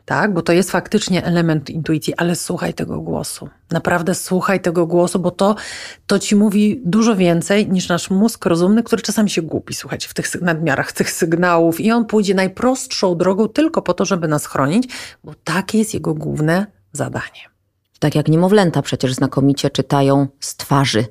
[0.08, 0.34] tak?
[0.34, 3.48] Bo to jest faktycznie element intuicji, ale słuchaj tego głosu.
[3.70, 5.54] Naprawdę słuchaj tego głosu, bo to,
[6.06, 10.14] to ci mówi dużo więcej niż nasz mózg rozumny, który czasami się głupi, słuchajcie, w
[10.14, 14.88] tych nadmiarach tych sygnałów i on pójdzie najprostszą drogą tylko po to, żeby nas chronić,
[15.24, 17.42] bo takie jest jego główne zadanie.
[17.98, 21.04] Tak jak niemowlęta przecież znakomicie czytają z twarzy.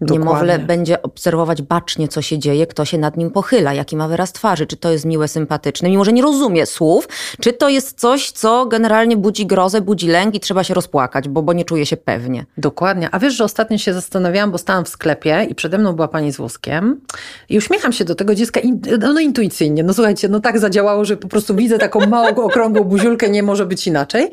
[0.00, 4.32] Niemowlę będzie obserwować bacznie, co się dzieje, kto się nad nim pochyla, jaki ma wyraz
[4.32, 7.08] twarzy, czy to jest miłe, sympatyczne, mimo że nie rozumie słów,
[7.40, 11.42] czy to jest coś, co generalnie budzi grozę, budzi lęk i trzeba się rozpłakać, bo,
[11.42, 12.46] bo nie czuje się pewnie.
[12.58, 13.08] Dokładnie.
[13.12, 16.32] A wiesz, że ostatnio się zastanawiałam, bo stałam w sklepie i przede mną była pani
[16.32, 17.00] z wózkiem
[17.48, 18.60] i uśmiecham się do tego dziecka
[18.98, 19.82] no, intuicyjnie.
[19.82, 23.66] No słuchajcie, no tak zadziałało, że po prostu widzę taką małą, okrągłą buziulkę, nie może
[23.66, 24.30] być inaczej.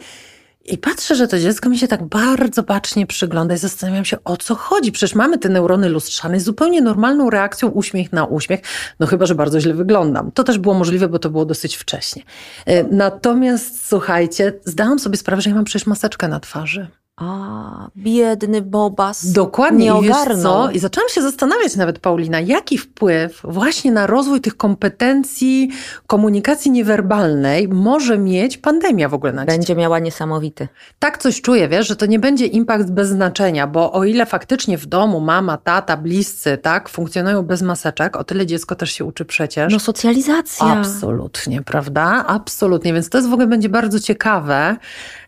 [0.66, 4.38] I patrzę, że to dziecko mi się tak bardzo bacznie przygląda i zastanawiam się, o
[4.38, 4.92] co chodzi.
[4.92, 8.60] Przecież mamy te neurony lustrzane, zupełnie normalną reakcją uśmiech na uśmiech,
[9.00, 10.32] no chyba, że bardzo źle wyglądam.
[10.32, 12.24] To też było możliwe, bo to było dosyć wcześnie.
[12.66, 16.88] E, natomiast słuchajcie, zdałam sobie sprawę, że ja mam przecież maseczkę na twarzy.
[17.18, 19.32] A, biedny Bobas.
[19.32, 19.92] Dokładnie.
[20.02, 20.72] Nie I, co?
[20.72, 25.70] I zaczęłam się zastanawiać nawet, Paulina, jaki wpływ właśnie na rozwój tych kompetencji
[26.08, 29.80] komunikacji niewerbalnej może mieć pandemia w ogóle na Będzie dzieci.
[29.80, 30.68] miała niesamowity.
[31.00, 34.78] Tak coś czuję, wiesz, że to nie będzie impact bez znaczenia, bo o ile faktycznie
[34.78, 39.26] w domu mama, tata, bliscy, tak, funkcjonują bez maseczek, o tyle dziecko też się uczy
[39.26, 39.74] przecież.
[39.74, 40.66] No socjalizacja.
[40.66, 42.26] Absolutnie, prawda?
[42.28, 42.94] Absolutnie.
[42.94, 44.78] Więc to jest w ogóle będzie bardzo ciekawe,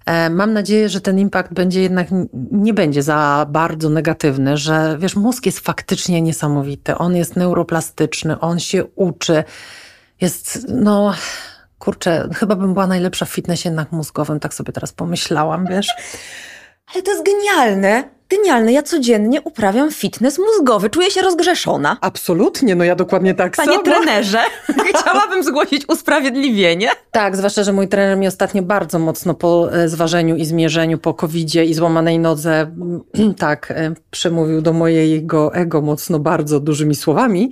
[0.07, 2.07] E, mam nadzieję, że ten impact będzie jednak
[2.51, 6.97] nie będzie za bardzo negatywny, że wiesz, mózg jest faktycznie niesamowity.
[6.97, 9.43] On jest neuroplastyczny, on się uczy.
[10.21, 11.13] Jest, no,
[11.79, 15.87] kurczę, chyba bym była najlepsza w fitnessie jednak mózgowym, tak sobie teraz pomyślałam, wiesz.
[16.93, 18.16] Ale to jest genialne.
[18.29, 21.97] Genialne, ja codziennie uprawiam fitness mózgowy, czuję się rozgrzeszona.
[22.01, 23.83] Absolutnie, no ja dokładnie tak Panie samo.
[23.83, 24.39] Panie trenerze,
[24.95, 26.89] chciałabym zgłosić usprawiedliwienie.
[27.11, 31.13] Tak, zwłaszcza, że mój trener mi ostatnio bardzo mocno po e, zważeniu i zmierzeniu, po
[31.13, 32.71] covidzie i złamanej nodze,
[33.37, 37.51] tak, e, przemówił do mojego ego mocno bardzo dużymi słowami.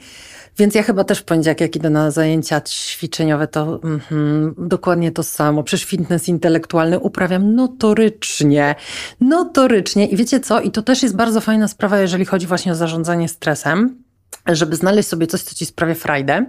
[0.57, 5.23] Więc ja chyba też w poniedziałek, jak idę na zajęcia ćwiczeniowe, to mm, dokładnie to
[5.23, 5.63] samo.
[5.63, 8.75] Przecież fitness intelektualny uprawiam notorycznie.
[9.21, 10.07] Notorycznie.
[10.07, 10.61] I wiecie co?
[10.61, 14.04] I to też jest bardzo fajna sprawa, jeżeli chodzi właśnie o zarządzanie stresem.
[14.47, 16.45] Żeby znaleźć sobie coś, co ci sprawia frajdę,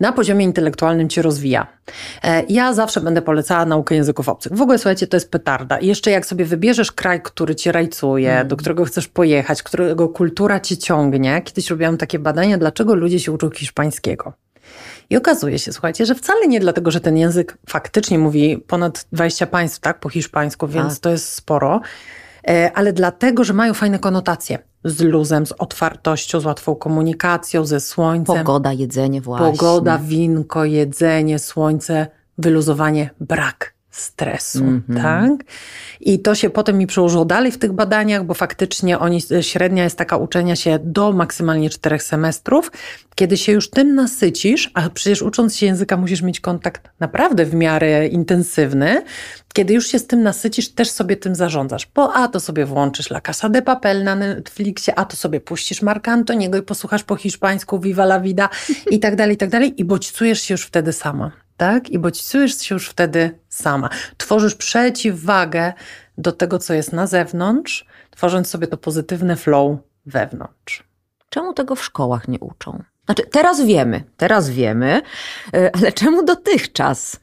[0.00, 1.66] na poziomie intelektualnym cię rozwija.
[2.22, 4.52] E, ja zawsze będę polecała naukę języków obcych.
[4.52, 5.78] W ogóle, słuchajcie, to jest petarda.
[5.78, 8.48] I jeszcze jak sobie wybierzesz kraj, który cię rajcuje, mm.
[8.48, 11.42] do którego chcesz pojechać, którego kultura cię ciągnie.
[11.44, 14.32] Kiedyś robiłam takie badania, dlaczego ludzie się uczą hiszpańskiego.
[15.10, 19.46] I okazuje się, słuchajcie, że wcale nie dlatego, że ten język faktycznie mówi ponad 20
[19.46, 20.98] państw, tak, po hiszpańsku, więc tak.
[20.98, 21.80] to jest sporo,
[22.74, 28.36] ale dlatego, że mają fajne konotacje z luzem, z otwartością, z łatwą komunikacją, ze słońcem.
[28.36, 29.52] Pogoda, jedzenie właśnie.
[29.52, 32.06] Pogoda, winko, jedzenie, słońce,
[32.38, 35.02] wyluzowanie, brak stresu, mm -hmm.
[35.02, 35.30] tak?
[36.00, 39.98] I to się potem mi przełożyło dalej w tych badaniach, bo faktycznie oni, średnia jest
[39.98, 42.72] taka uczenia się do maksymalnie czterech semestrów.
[43.14, 47.54] Kiedy się już tym nasycisz, a przecież ucząc się języka musisz mieć kontakt naprawdę w
[47.54, 49.02] miarę intensywny,
[49.52, 51.88] kiedy już się z tym nasycisz, też sobie tym zarządzasz.
[51.94, 55.82] Bo a to sobie włączysz La Casa de Papel na Netflixie, a to sobie puścisz
[55.82, 58.48] Marka Antoniego i posłuchasz po hiszpańsku Viva la Vida
[58.90, 59.80] i tak dalej, i tak dalej.
[59.80, 61.90] I bodźcujesz się już wtedy sama tak?
[61.90, 63.88] I bodźcujesz się już wtedy sama.
[64.16, 65.72] Tworzysz przeciwwagę
[66.18, 70.84] do tego, co jest na zewnątrz, tworząc sobie to pozytywne flow wewnątrz.
[71.28, 72.82] Czemu tego w szkołach nie uczą?
[73.04, 75.02] Znaczy, teraz wiemy, teraz wiemy,
[75.54, 77.20] y, ale czemu dotychczas?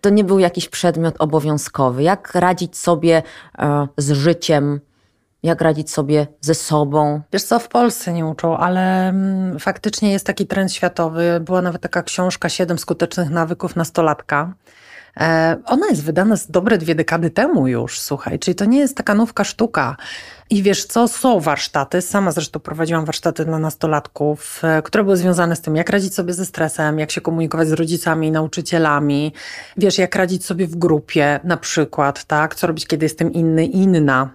[0.00, 2.02] To nie był jakiś przedmiot obowiązkowy.
[2.02, 3.22] Jak radzić sobie
[3.58, 4.80] e, z życiem
[5.42, 7.20] jak radzić sobie ze sobą.
[7.32, 11.40] Wiesz co, w Polsce nie uczą, ale mm, faktycznie jest taki trend światowy.
[11.40, 14.52] Była nawet taka książka Siedem skutecznych nawyków nastolatka.
[15.16, 18.96] E, ona jest wydana z dobre dwie dekady temu już, słuchaj, czyli to nie jest
[18.96, 19.96] taka nówka sztuka.
[20.50, 25.56] I wiesz co, są warsztaty, sama zresztą prowadziłam warsztaty dla nastolatków, e, które były związane
[25.56, 29.32] z tym, jak radzić sobie ze stresem, jak się komunikować z rodzicami nauczycielami,
[29.76, 34.30] wiesz, jak radzić sobie w grupie na przykład, tak, co robić, kiedy jestem inny, inna,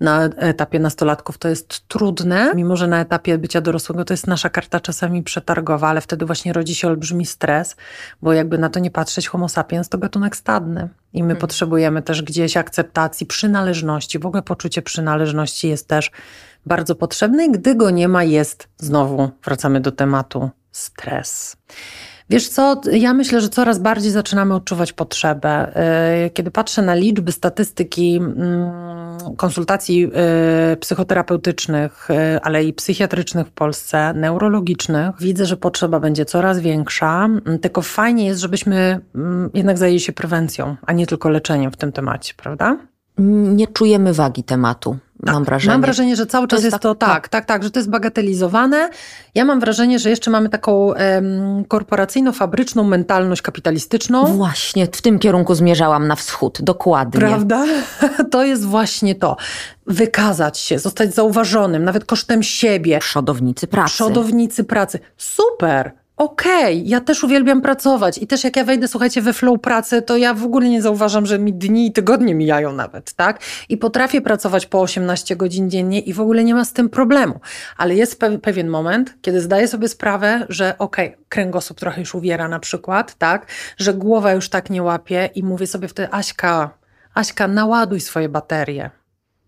[0.00, 4.50] na etapie nastolatków to jest trudne, mimo że na etapie bycia dorosłego to jest nasza
[4.50, 7.76] karta czasami przetargowa, ale wtedy właśnie rodzi się olbrzymi stres,
[8.22, 10.88] bo jakby na to nie patrzeć, homo sapiens to gatunek stadny.
[11.12, 11.40] I my hmm.
[11.40, 14.18] potrzebujemy też gdzieś akceptacji, przynależności.
[14.18, 16.10] W ogóle poczucie przynależności jest też
[16.66, 21.56] bardzo potrzebne i gdy go nie ma, jest znowu, wracamy do tematu, stres.
[22.32, 25.72] Wiesz co, ja myślę, że coraz bardziej zaczynamy odczuwać potrzebę.
[26.26, 30.10] Y, kiedy patrzę na liczby, statystyki mm, konsultacji
[30.72, 37.24] y, psychoterapeutycznych, y, ale i psychiatrycznych w Polsce, neurologicznych, widzę, że potrzeba będzie coraz większa.
[37.24, 41.76] Mm, tylko fajnie jest, żebyśmy mm, jednak zajęli się prewencją, a nie tylko leczeniem w
[41.76, 42.76] tym temacie, prawda?
[43.18, 44.96] Nie czujemy wagi tematu.
[45.26, 45.74] Tak, mam wrażenie.
[45.74, 47.78] Mam wrażenie, że cały czas to jest, jest, to tak, tak, tak, tak, że to
[47.78, 48.90] jest bagatelizowane.
[49.34, 50.92] Ja mam wrażenie, że jeszcze mamy taką
[51.68, 54.24] korporacyjno-fabryczną mentalność kapitalistyczną.
[54.24, 57.20] Właśnie, w tym kierunku zmierzałam na wschód, dokładnie.
[57.20, 57.64] Prawda?
[58.30, 59.36] To jest właśnie to.
[59.86, 62.98] Wykazać się, zostać zauważonym, nawet kosztem siebie.
[62.98, 63.94] Przodownicy pracy.
[63.94, 64.98] Przodownicy pracy.
[65.16, 66.01] Super!
[66.16, 70.02] Okej, okay, ja też uwielbiam pracować i też jak ja wejdę, słuchajcie, we flow pracy,
[70.02, 73.40] to ja w ogóle nie zauważam, że mi dni i tygodnie mijają nawet, tak?
[73.68, 77.40] I potrafię pracować po 18 godzin dziennie i w ogóle nie ma z tym problemu.
[77.76, 82.48] Ale jest pewien moment, kiedy zdaję sobie sprawę, że okej, okay, kręgosłup trochę już uwiera
[82.48, 83.46] na przykład, tak?
[83.76, 86.70] Że głowa już tak nie łapie i mówię sobie wtedy, Aśka,
[87.14, 89.01] Aśka, naładuj swoje baterie.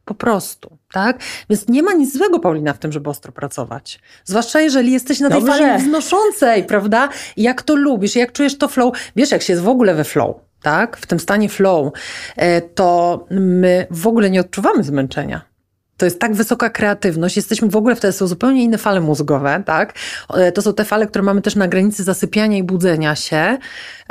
[0.04, 1.18] Po prostu, tak?
[1.50, 4.00] Więc nie ma nic złego, Paulina, w tym, żeby ostro pracować.
[4.24, 5.58] Zwłaszcza jeżeli jesteś na tej Dobrze.
[5.58, 7.08] fali wznoszącej, prawda?
[7.36, 8.94] jak to lubisz, jak czujesz to flow.
[9.16, 10.96] Wiesz, jak się jest w ogóle we flow, tak?
[10.96, 11.92] W tym stanie flow,
[12.36, 15.53] e, to my w ogóle nie odczuwamy zmęczenia.
[15.96, 19.94] To jest tak wysoka kreatywność, jesteśmy w ogóle, wtedy są zupełnie inne fale mózgowe, tak?
[20.34, 23.58] E, to są te fale, które mamy też na granicy zasypiania i budzenia się.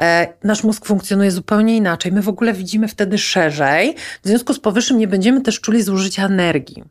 [0.02, 2.12] E, nasz mózg funkcjonuje zupełnie inaczej.
[2.12, 3.96] My w ogóle widzimy wtedy szerzej.
[4.24, 6.84] W związku z powyższym nie będziemy też czuli zużycia energii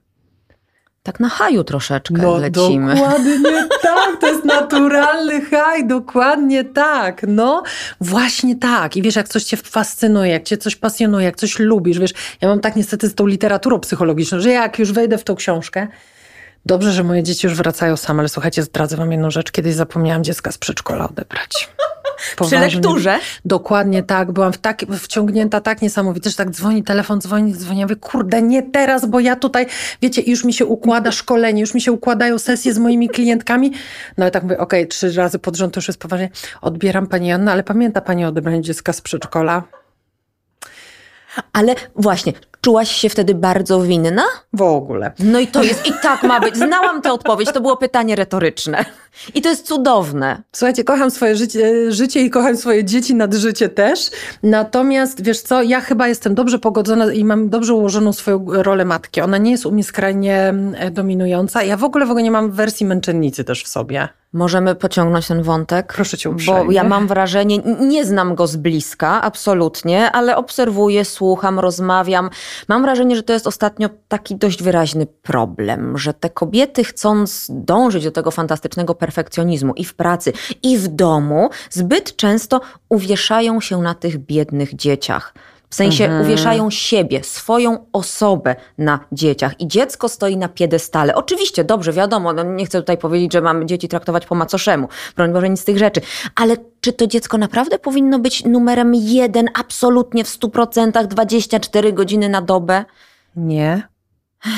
[1.02, 2.94] tak na haju troszeczkę no, lecimy.
[2.94, 7.24] Dokładnie tak, to jest naturalny haj, dokładnie tak.
[7.28, 7.62] No,
[8.00, 8.96] właśnie tak.
[8.96, 12.48] I wiesz, jak coś cię fascynuje, jak cię coś pasjonuje, jak coś lubisz, wiesz, ja
[12.48, 15.88] mam tak niestety z tą literaturą psychologiczną, że jak już wejdę w tą książkę,
[16.66, 19.52] Dobrze, że moje dzieci już wracają same, ale słuchajcie, zdradzę wam jedną rzecz.
[19.52, 21.68] Kiedyś zapomniałam dziecka z przedszkola odebrać.
[22.36, 22.68] Poważnie.
[22.68, 23.18] Przy lekturze?
[23.44, 24.32] Dokładnie tak.
[24.32, 27.80] Byłam w tak, wciągnięta tak niesamowicie, że tak dzwoni telefon, dzwoni, dzwoni.
[27.80, 29.66] Ja mówię, kurde, nie teraz, bo ja tutaj,
[30.02, 33.72] wiecie, już mi się układa szkolenie, już mi się układają sesje z moimi klientkami.
[34.18, 36.30] No ale tak mówię, okej, okay, trzy razy pod rząd to już jest poważnie.
[36.60, 39.81] Odbieram pani Anna, ale pamięta pani o odebraniu dziecka z przedszkola?
[41.52, 42.32] Ale właśnie,
[42.64, 44.22] Czułaś się wtedy bardzo winna?
[44.52, 45.12] W ogóle.
[45.18, 46.56] No i to jest, i tak ma być.
[46.56, 48.84] Znałam tę odpowiedź, to było pytanie retoryczne.
[49.34, 50.42] I to jest cudowne.
[50.52, 54.10] Słuchajcie, kocham swoje życie, życie i kocham swoje dzieci nad życie też.
[54.42, 59.20] Natomiast wiesz co, ja chyba jestem dobrze pogodzona i mam dobrze ułożoną swoją rolę matki.
[59.20, 61.62] Ona nie jest u mnie skrajnie e, dominująca.
[61.62, 64.08] Ja w ogóle w ogóle nie mam wersji męczennicy też w sobie.
[64.32, 65.92] Możemy pociągnąć ten wątek?
[65.96, 66.64] Proszę cię uprzejmie.
[66.64, 72.30] Bo ja mam wrażenie, nie znam go z bliska, absolutnie, ale obserwuję, słucham, rozmawiam.
[72.68, 78.04] Mam wrażenie, że to jest ostatnio taki dość wyraźny problem, że te kobiety chcąc dążyć
[78.04, 83.94] do tego fantastycznego perfekcjonizmu i w pracy, i w domu, zbyt często uwieszają się na
[83.94, 85.34] tych biednych dzieciach.
[85.72, 86.22] W sensie mhm.
[86.22, 91.14] uwieszają siebie, swoją osobę na dzieciach i dziecko stoi na piedestale.
[91.14, 95.32] Oczywiście, dobrze, wiadomo, no nie chcę tutaj powiedzieć, że mamy dzieci traktować po macoszemu, broń
[95.32, 96.00] Boże, nic z tych rzeczy,
[96.34, 102.42] ale czy to dziecko naprawdę powinno być numerem jeden, absolutnie w 100%, 24 godziny na
[102.42, 102.84] dobę?
[103.36, 103.82] Nie.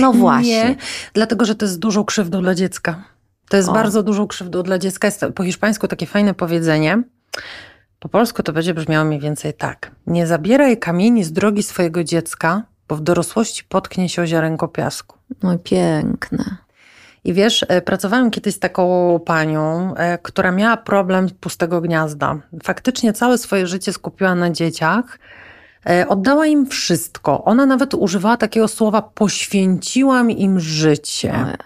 [0.00, 0.64] No właśnie.
[0.64, 0.76] Nie,
[1.12, 3.04] dlatego, że to jest dużą krzywdą dla dziecka.
[3.48, 3.72] To jest o.
[3.72, 5.08] bardzo dużą krzywdą dla dziecka.
[5.08, 7.02] Jest po hiszpańsku takie fajne powiedzenie.
[8.04, 9.90] Po polsku to będzie brzmiało mniej więcej tak.
[10.06, 15.18] Nie zabieraj kamieni z drogi swojego dziecka, bo w dorosłości potknie się o ziarenko piasku.
[15.42, 16.56] No piękne.
[17.24, 22.36] I wiesz, e, pracowałam kiedyś z taką panią, e, która miała problem pustego gniazda.
[22.62, 25.18] Faktycznie całe swoje życie skupiła na dzieciach.
[25.86, 27.44] E, oddała im wszystko.
[27.44, 31.56] Ona nawet używała takiego słowa: poświęciłam im życie.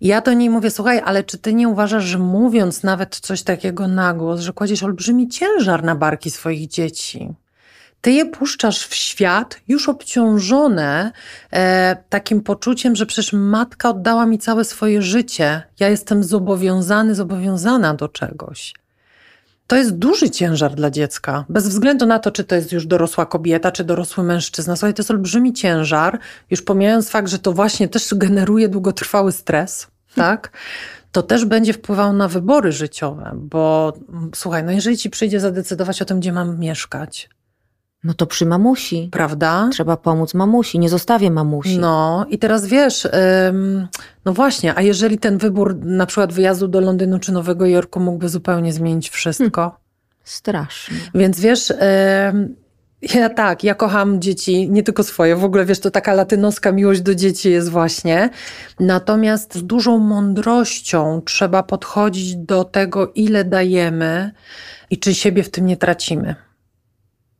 [0.00, 3.88] Ja do niej mówię, słuchaj, ale czy ty nie uważasz, że mówiąc nawet coś takiego
[3.88, 7.34] na głos, że kładziesz olbrzymi ciężar na barki swoich dzieci?
[8.00, 11.12] Ty je puszczasz w świat już obciążone
[11.52, 15.62] e, takim poczuciem, że przecież matka oddała mi całe swoje życie.
[15.80, 18.74] Ja jestem zobowiązany, zobowiązana do czegoś.
[19.68, 23.26] To jest duży ciężar dla dziecka, bez względu na to, czy to jest już dorosła
[23.26, 24.76] kobieta, czy dorosły mężczyzna.
[24.76, 26.18] Słuchaj, to jest olbrzymi ciężar,
[26.50, 30.50] już pomijając fakt, że to właśnie też generuje długotrwały stres, tak?
[31.12, 33.92] To też będzie wpływało na wybory życiowe, bo
[34.34, 37.30] słuchaj, no jeżeli ci przyjdzie zadecydować o tym, gdzie mam mieszkać,
[38.04, 39.08] no to przy mamusi.
[39.12, 39.68] Prawda?
[39.72, 41.78] Trzeba pomóc mamusi, nie zostawię mamusi.
[41.78, 43.08] No i teraz wiesz,
[43.48, 43.88] ym,
[44.24, 48.28] no właśnie, a jeżeli ten wybór na przykład wyjazdu do Londynu czy Nowego Jorku mógłby
[48.28, 49.62] zupełnie zmienić wszystko?
[49.62, 49.78] Hmm.
[50.24, 50.96] Strasznie.
[51.14, 52.56] Więc wiesz, ym,
[53.02, 57.00] ja tak, ja kocham dzieci, nie tylko swoje, w ogóle wiesz, to taka latynoska miłość
[57.00, 58.30] do dzieci jest właśnie.
[58.80, 64.32] Natomiast z dużą mądrością trzeba podchodzić do tego, ile dajemy
[64.90, 66.47] i czy siebie w tym nie tracimy.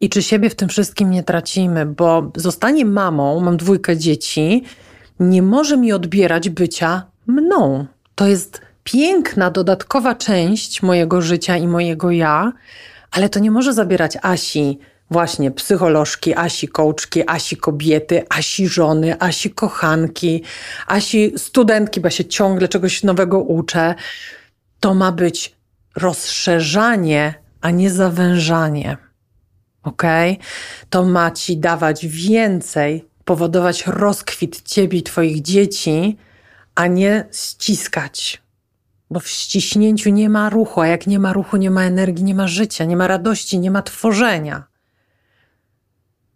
[0.00, 4.64] I czy siebie w tym wszystkim nie tracimy, bo zostanie mamą, mam dwójkę dzieci,
[5.20, 7.86] nie może mi odbierać bycia mną.
[8.14, 12.52] To jest piękna, dodatkowa część mojego życia i mojego ja,
[13.10, 14.78] ale to nie może zabierać Asi,
[15.10, 20.42] właśnie psycholożki, Asi kołczki, Asi kobiety, Asi żony, Asi kochanki,
[20.86, 23.94] Asi studentki, bo się ciągle czegoś nowego uczę.
[24.80, 25.56] To ma być
[25.96, 29.07] rozszerzanie, a nie zawężanie
[29.88, 30.02] ok?
[30.90, 36.16] To ma ci dawać więcej, powodować rozkwit ciebie i twoich dzieci,
[36.74, 38.42] a nie ściskać.
[39.10, 42.34] Bo w ściśnięciu nie ma ruchu, a jak nie ma ruchu, nie ma energii, nie
[42.34, 44.64] ma życia, nie ma radości, nie ma tworzenia.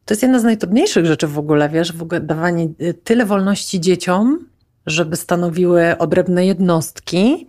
[0.05, 3.81] To jest jedna z najtrudniejszych rzeczy w ogóle, wiesz, w ogóle dawanie y, tyle wolności
[3.81, 4.47] dzieciom,
[4.87, 7.49] żeby stanowiły odrębne jednostki,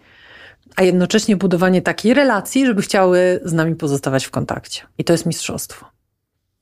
[0.76, 4.82] a jednocześnie budowanie takiej relacji, żeby chciały z nami pozostawać w kontakcie.
[4.98, 5.93] I to jest mistrzostwo.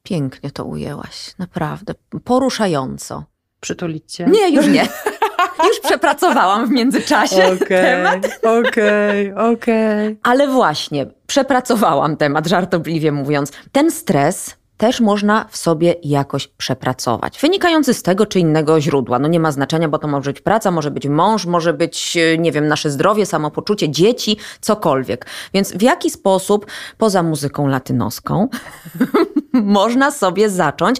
[0.03, 1.93] Pięknie to ujęłaś, naprawdę.
[2.23, 3.23] Poruszająco.
[3.59, 4.25] Przytulić cię?
[4.25, 4.87] Nie, już nie.
[5.67, 8.39] Już przepracowałam w międzyczasie okay, temat.
[8.43, 10.07] Okej, okay, okej.
[10.07, 10.17] Okay.
[10.23, 13.51] Ale właśnie, przepracowałam temat, żartobliwie mówiąc.
[13.71, 17.39] Ten stres też można w sobie jakoś przepracować.
[17.39, 19.19] Wynikający z tego czy innego źródła.
[19.19, 22.37] No nie ma znaczenia, bo to może być praca, może być mąż, może być, e,
[22.37, 25.25] nie wiem, nasze zdrowie, samopoczucie, dzieci, cokolwiek.
[25.53, 26.65] Więc w jaki sposób,
[26.97, 28.47] poza muzyką latynoską,
[29.77, 30.97] można sobie zacząć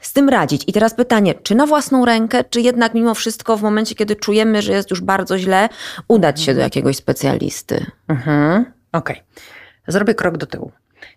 [0.00, 0.64] z tym radzić.
[0.66, 4.62] I teraz pytanie, czy na własną rękę, czy jednak mimo wszystko w momencie, kiedy czujemy,
[4.62, 5.68] że jest już bardzo źle,
[6.08, 7.86] udać się do jakiegoś specjalisty?
[8.08, 8.64] Mhm.
[8.92, 9.16] Okej.
[9.16, 9.44] Okay.
[9.88, 10.72] Zrobię krok do tyłu.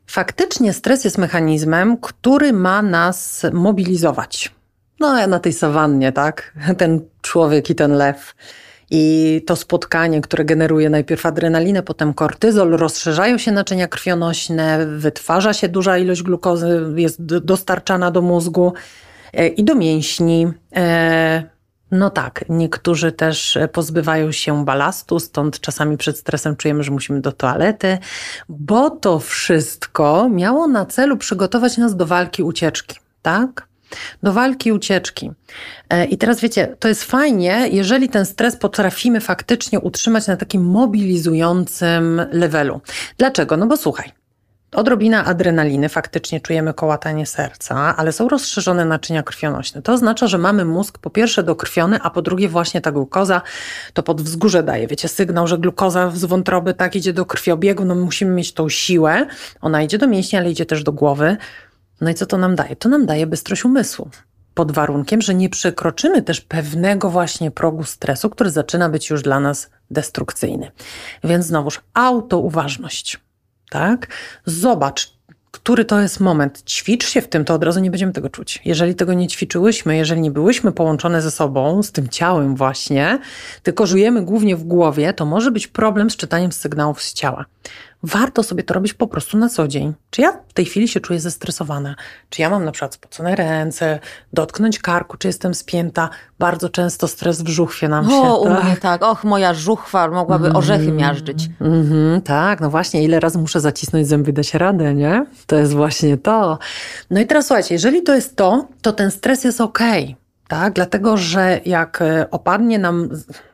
[0.07, 4.51] Faktycznie stres jest mechanizmem, który ma nas mobilizować.
[4.99, 6.53] No, na tej sawannie, tak?
[6.77, 8.35] Ten człowiek i ten lew.
[8.91, 15.69] I to spotkanie, które generuje najpierw adrenalinę, potem kortyzol, rozszerzają się naczynia krwionośne, wytwarza się
[15.69, 18.73] duża ilość glukozy, jest dostarczana do mózgu
[19.33, 20.47] e, i do mięśni.
[20.75, 21.43] E,
[21.91, 27.31] no tak, niektórzy też pozbywają się balastu, stąd czasami przed stresem czujemy, że musimy do
[27.31, 27.97] toalety,
[28.49, 32.99] bo to wszystko miało na celu przygotować nas do walki, ucieczki.
[33.21, 33.67] tak?
[34.23, 35.31] Do walki, ucieczki.
[35.89, 40.65] E, I teraz wiecie, to jest fajnie, jeżeli ten stres potrafimy faktycznie utrzymać na takim
[40.65, 42.81] mobilizującym levelu.
[43.17, 43.57] Dlaczego?
[43.57, 44.11] No bo słuchaj,
[44.75, 49.81] Odrobina adrenaliny, faktycznie czujemy kołatanie serca, ale są rozszerzone naczynia krwionośne.
[49.81, 53.41] To oznacza, że mamy mózg po pierwsze dokrwiony, a po drugie właśnie ta glukoza
[53.93, 57.95] to pod wzgórze daje, wiecie, sygnał, że glukoza z wątroby tak idzie do krwiobiegu, no
[57.95, 59.25] musimy mieć tą siłę.
[59.61, 61.37] Ona idzie do mięśni, ale idzie też do głowy.
[62.01, 62.75] No i co to nam daje?
[62.75, 64.09] To nam daje bystrość umysłu
[64.53, 69.39] pod warunkiem, że nie przekroczymy też pewnego właśnie progu stresu, który zaczyna być już dla
[69.39, 70.71] nas destrukcyjny.
[71.23, 73.19] Więc znowuż autouważność
[73.69, 74.07] tak?
[74.45, 75.15] Zobacz,
[75.51, 76.63] który to jest moment.
[76.65, 78.61] Ćwicz się w tym, to od razu nie będziemy tego czuć.
[78.65, 83.19] Jeżeli tego nie ćwiczyłyśmy, jeżeli nie byłyśmy połączone ze sobą, z tym ciałem właśnie,
[83.63, 87.45] tylko żyjemy głównie w głowie, to może być problem z czytaniem sygnałów z ciała
[88.05, 89.93] warto sobie to robić po prostu na co dzień.
[90.09, 91.95] Czy ja w tej chwili się czuję zestresowana?
[92.29, 93.99] Czy ja mam na przykład spocone ręce,
[94.33, 96.09] dotknąć karku, czy jestem spięta?
[96.39, 98.15] Bardzo często stres w żuchwie nam się...
[98.15, 98.63] O, u tak?
[98.63, 99.03] mnie tak.
[99.03, 100.57] Och, moja żuchwa mogłaby mm.
[100.57, 101.49] orzechy miażdżyć.
[101.61, 103.03] Mm -hmm, tak, no właśnie.
[103.03, 105.25] Ile razy muszę zacisnąć zęby, dać radę, nie?
[105.47, 106.59] To jest właśnie to.
[107.09, 110.03] No i teraz słuchajcie, jeżeli to jest to, to ten stres jest okej.
[110.03, 110.15] Okay.
[110.47, 113.09] Tak, dlatego że jak e, opadnie nam,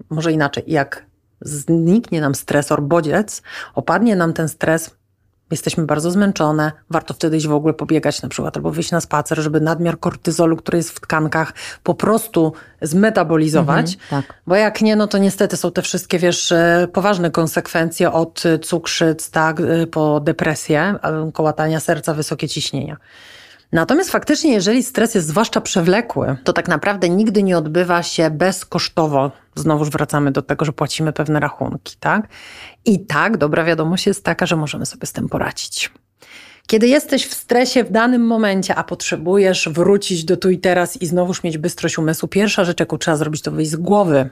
[0.10, 1.06] może inaczej, jak
[1.42, 3.42] zniknie nam stresor, bodziec,
[3.76, 4.92] opadnie nam ten stres,
[5.52, 9.40] jesteśmy bardzo zmęczone, warto wtedy iść w ogóle pobiegać na przykład albo wyjść na spacer,
[9.40, 13.94] żeby nadmiar kortyzolu, który jest w tkankach, po prostu zmetabolizować.
[13.94, 14.36] Mhm, tak.
[14.48, 19.30] Bo jak nie, no to niestety są te wszystkie, wiesz, e, poważne konsekwencje od cukrzyc,
[19.30, 20.96] tak, e, po depresję,
[21.34, 22.98] kołatania serca, wysokie ciśnienia.
[23.72, 29.32] Natomiast faktycznie, jeżeli stres jest zwłaszcza przewlekły, to tak naprawdę nigdy nie odbywa się bezkosztowo.
[29.56, 32.28] Znowuż wracamy do tego, że płacimy pewne rachunki, tak?
[32.86, 35.92] I tak, dobra wiadomość jest taka, że możemy sobie z tym poradzić.
[36.68, 41.06] Kiedy jesteś w stresie w danym momencie, a potrzebujesz wrócić do tu i teraz i
[41.06, 44.30] znowuż mieć bystrość umysłu, pierwsza rzecz, jaką trzeba zrobić, to wyjść z głowy.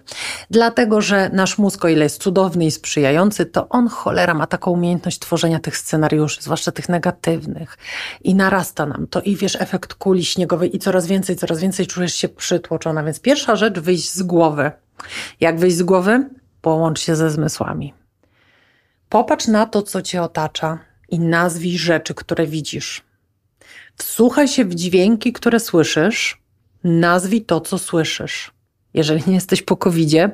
[0.50, 4.72] Dlatego, że nasz mózg, o ile jest cudowny i sprzyjający, to on cholera ma taką
[4.72, 7.78] umiejętność tworzenia tych scenariuszy, zwłaszcza tych negatywnych.
[8.22, 12.16] I narasta nam to i wiesz, efekt kuli śniegowej i coraz więcej, coraz więcej czujesz
[12.16, 13.04] się przytłoczona.
[13.04, 14.72] Więc pierwsza rzecz, wyjść z głowy.
[15.40, 16.30] Jak wyjść z głowy?
[16.62, 17.94] Połącz się ze zmysłami.
[19.10, 23.02] Popatrz na to, co cię otacza i nazwij rzeczy, które widzisz.
[23.96, 26.42] Wsłuchaj się w dźwięki, które słyszysz,
[26.84, 28.52] nazwij to, co słyszysz.
[28.94, 30.30] Jeżeli nie jesteś po covidzie,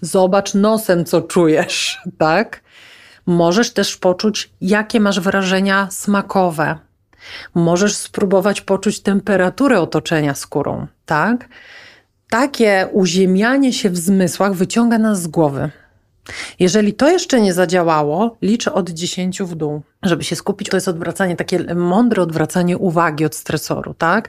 [0.00, 2.62] zobacz nosem, co czujesz, tak?
[3.26, 6.78] Możesz też poczuć, jakie masz wrażenia smakowe.
[7.54, 11.48] Możesz spróbować poczuć temperaturę otoczenia skórą, tak?
[12.30, 15.70] Takie uziemianie się w zmysłach wyciąga nas z głowy.
[16.58, 20.68] Jeżeli to jeszcze nie zadziałało, liczę od 10 w dół, żeby się skupić.
[20.68, 24.28] To jest odwracanie, takie mądre odwracanie uwagi od stresoru, tak?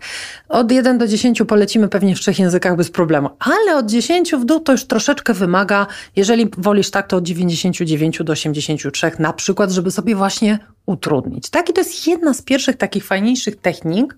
[0.50, 4.46] Od 1 do 10 polecimy pewnie w trzech językach bez problemu, ale od 10 w
[4.46, 9.72] dół to już troszeczkę wymaga, jeżeli wolisz tak, to od 99 do 83 na przykład,
[9.72, 11.50] żeby sobie właśnie utrudnić.
[11.50, 11.70] Tak?
[11.70, 14.16] I to jest jedna z pierwszych takich fajniejszych technik,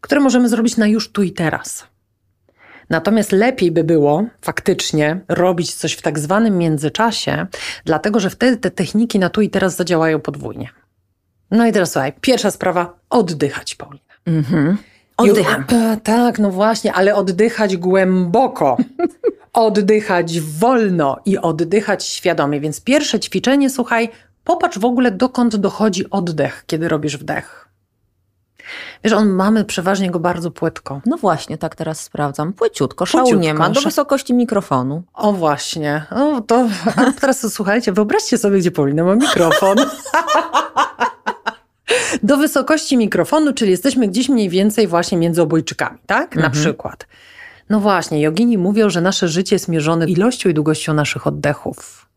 [0.00, 1.84] które możemy zrobić na już tu i teraz.
[2.90, 7.46] Natomiast lepiej by było faktycznie robić coś w tak zwanym międzyczasie,
[7.84, 10.68] dlatego że wtedy te techniki na tu i teraz zadziałają podwójnie.
[11.50, 14.04] No i teraz słuchaj, pierwsza sprawa, oddychać, Paulina.
[14.26, 14.76] Mhm.
[15.16, 15.64] Oddycham.
[16.02, 18.76] tak, no właśnie, ale oddychać głęboko.
[19.52, 22.60] oddychać wolno i oddychać świadomie.
[22.60, 24.08] Więc pierwsze ćwiczenie, słuchaj,
[24.44, 27.69] popatrz w ogóle dokąd dochodzi oddech, kiedy robisz wdech.
[29.04, 31.00] Wiesz, on mamy przeważnie go bardzo płytko.
[31.06, 32.52] No właśnie, tak teraz sprawdzam.
[32.52, 35.02] Płyciutko, szału Płyciutko, nie ma, do wysokości mikrofonu.
[35.14, 36.04] O właśnie.
[36.10, 39.78] O, to, a teraz to, słuchajcie, wyobraźcie sobie, gdzie Paulina ma mikrofon.
[42.22, 46.36] do wysokości mikrofonu, czyli jesteśmy gdzieś mniej więcej właśnie między obojczykami, tak?
[46.36, 46.52] Na mhm.
[46.52, 47.06] przykład.
[47.70, 52.09] No właśnie, jogini mówią, że nasze życie jest mierzone ilością i długością naszych oddechów.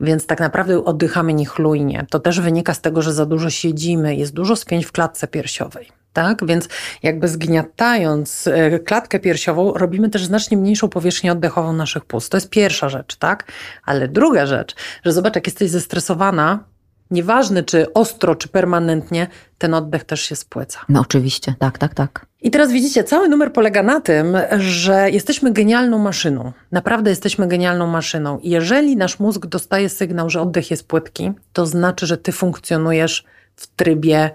[0.00, 2.06] Więc tak naprawdę oddychamy niechlujnie.
[2.10, 5.88] To też wynika z tego, że za dużo siedzimy, jest dużo spięć w klatce piersiowej.
[6.12, 6.46] Tak?
[6.46, 6.68] Więc
[7.02, 12.30] jakby zgniatając e, klatkę piersiową, robimy też znacznie mniejszą powierzchnię oddechową naszych pust.
[12.30, 13.52] To jest pierwsza rzecz, tak?
[13.84, 16.64] Ale druga rzecz, że zobacz, jak jesteś zestresowana,
[17.10, 19.26] Nieważne, czy ostro, czy permanentnie,
[19.58, 20.80] ten oddech też się spłyca.
[20.88, 22.26] No oczywiście, tak, tak, tak.
[22.40, 26.52] I teraz widzicie, cały numer polega na tym, że jesteśmy genialną maszyną.
[26.72, 28.38] Naprawdę jesteśmy genialną maszyną.
[28.38, 33.24] I jeżeli nasz mózg dostaje sygnał, że oddech jest płytki, to znaczy, że ty funkcjonujesz
[33.56, 34.30] w trybie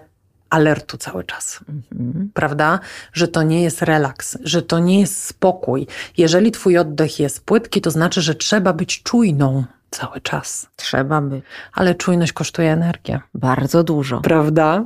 [0.50, 1.60] alertu cały czas.
[1.92, 2.30] Mhm.
[2.34, 2.80] Prawda?
[3.12, 5.86] Że to nie jest relaks, że to nie jest spokój.
[6.16, 9.64] Jeżeli twój oddech jest płytki, to znaczy, że trzeba być czujną
[9.94, 10.66] cały czas.
[10.76, 11.42] Trzeba by.
[11.72, 13.20] Ale czujność kosztuje energię.
[13.34, 14.20] Bardzo dużo.
[14.20, 14.84] Prawda?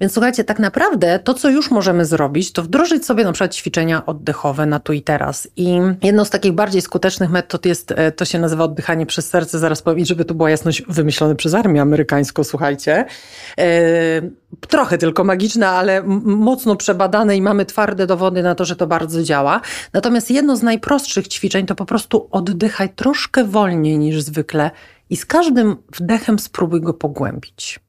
[0.00, 4.06] Więc słuchajcie, tak naprawdę to, co już możemy zrobić, to wdrożyć sobie na przykład ćwiczenia
[4.06, 5.48] oddechowe na tu i teraz.
[5.56, 9.58] I jedną z takich bardziej skutecznych metod jest, e, to się nazywa oddychanie przez serce.
[9.58, 13.04] Zaraz powiem, żeby tu była jasność, wymyślone przez armię amerykańską, słuchajcie.
[13.58, 13.66] E,
[14.68, 19.22] trochę tylko magiczne, ale mocno przebadane i mamy twarde dowody na to, że to bardzo
[19.22, 19.60] działa.
[19.92, 24.45] Natomiast jedno z najprostszych ćwiczeń to po prostu oddychaj troszkę wolniej niż zwykle
[25.10, 27.80] i z każdym wdechem spróbuj go pogłębić.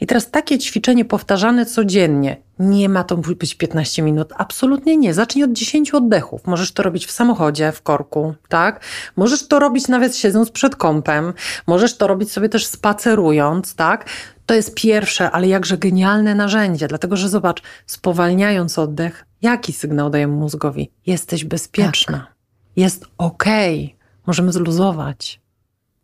[0.00, 5.14] I teraz takie ćwiczenie powtarzane codziennie, nie ma to być 15 minut, absolutnie nie.
[5.14, 6.46] Zacznij od 10 oddechów.
[6.46, 8.80] Możesz to robić w samochodzie, w korku, tak?
[9.16, 11.32] Możesz to robić nawet siedząc przed kąpem,
[11.66, 14.08] możesz to robić sobie też spacerując, tak?
[14.46, 20.34] To jest pierwsze, ale jakże genialne narzędzie, dlatego że zobacz, spowalniając oddech, jaki sygnał dajemy
[20.34, 20.90] mózgowi?
[21.06, 22.34] Jesteś bezpieczna, tak.
[22.76, 24.22] jest okej, okay.
[24.26, 25.41] możemy zluzować.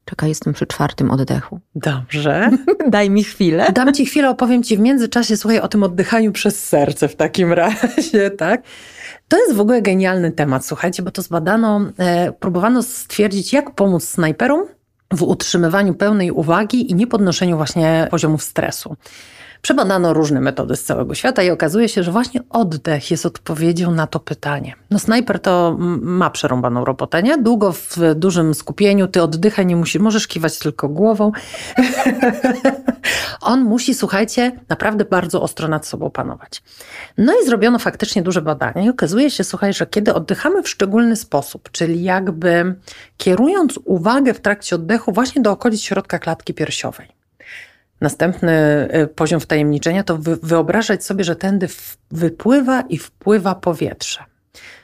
[0.09, 1.61] Czekaj, jestem przy czwartym oddechu.
[1.75, 2.51] Dobrze.
[2.91, 3.73] Daj mi chwilę.
[3.73, 7.53] Dam ci chwilę, opowiem ci w międzyczasie, słuchaj, o tym oddychaniu przez serce w takim
[7.63, 8.63] razie, tak?
[9.29, 14.05] To jest w ogóle genialny temat, słuchajcie, bo to zbadano, e, próbowano stwierdzić, jak pomóc
[14.05, 14.67] snajperom
[15.13, 18.97] w utrzymywaniu pełnej uwagi i niepodnoszeniu właśnie poziomów stresu.
[19.69, 24.07] Przebadano różne metody z całego świata i okazuje się, że właśnie oddech jest odpowiedzią na
[24.07, 24.75] to pytanie.
[24.91, 27.39] No snajper to ma przerąbaną robotę, nie?
[27.39, 31.33] Długo w dużym skupieniu, ty oddychaj, nie musisz, możesz kiwać tylko głową.
[33.41, 36.63] On musi, słuchajcie, naprawdę bardzo ostro nad sobą panować.
[37.19, 41.17] No i zrobiono faktycznie duże badania i okazuje się, słuchaj, że kiedy oddychamy w szczególny
[41.17, 42.75] sposób, czyli jakby
[43.17, 47.09] kierując uwagę w trakcie oddechu właśnie do okolic środka klatki piersiowej,
[48.01, 48.53] Następny
[49.03, 51.69] y, poziom wtajemniczenia to wyobrażać sobie, że tędy
[52.11, 54.25] wypływa i wpływa powietrze.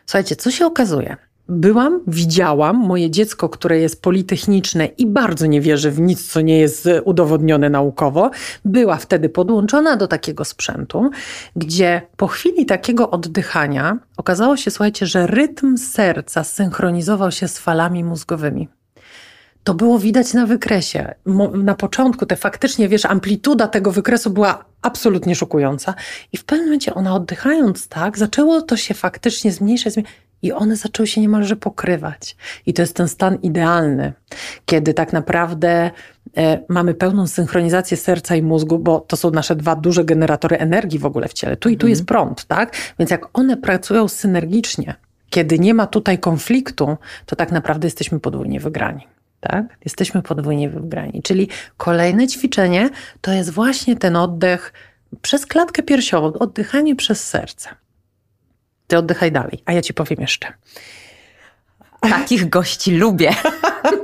[0.06, 1.16] Słuchajcie, co się okazuje?
[1.48, 6.58] Byłam, widziałam moje dziecko, które jest politechniczne i bardzo nie wierzy w nic, co nie
[6.58, 8.30] jest udowodnione naukowo.
[8.64, 11.10] Była wtedy podłączona do takiego sprzętu,
[11.56, 18.04] gdzie po chwili takiego oddychania okazało się, słuchajcie, że rytm serca synchronizował się z falami
[18.04, 18.68] mózgowymi
[19.64, 21.14] to było widać na wykresie.
[21.54, 25.94] Na początku te faktycznie, wiesz, amplituda tego wykresu była absolutnie szokująca.
[26.32, 29.94] I w pewnym momencie ona oddychając tak, zaczęło to się faktycznie zmniejszać
[30.42, 32.36] i one zaczęły się niemalże pokrywać.
[32.66, 34.12] I to jest ten stan idealny,
[34.66, 35.90] kiedy tak naprawdę
[36.36, 40.98] e, mamy pełną synchronizację serca i mózgu, bo to są nasze dwa duże generatory energii
[40.98, 41.56] w ogóle w ciele.
[41.56, 41.90] Tu i tu mhm.
[41.90, 42.76] jest prąd, tak?
[42.98, 44.94] Więc jak one pracują synergicznie,
[45.30, 46.96] kiedy nie ma tutaj konfliktu,
[47.26, 49.13] to tak naprawdę jesteśmy podwójnie wygrani
[49.48, 49.64] tak?
[49.84, 51.22] Jesteśmy podwójnie wybrani.
[51.22, 52.90] Czyli kolejne ćwiczenie
[53.20, 54.72] to jest właśnie ten oddech
[55.22, 57.68] przez klatkę piersiową, oddychanie przez serce.
[58.86, 60.52] Ty oddychaj dalej, a ja ci powiem jeszcze.
[62.00, 63.30] Takich gości lubię.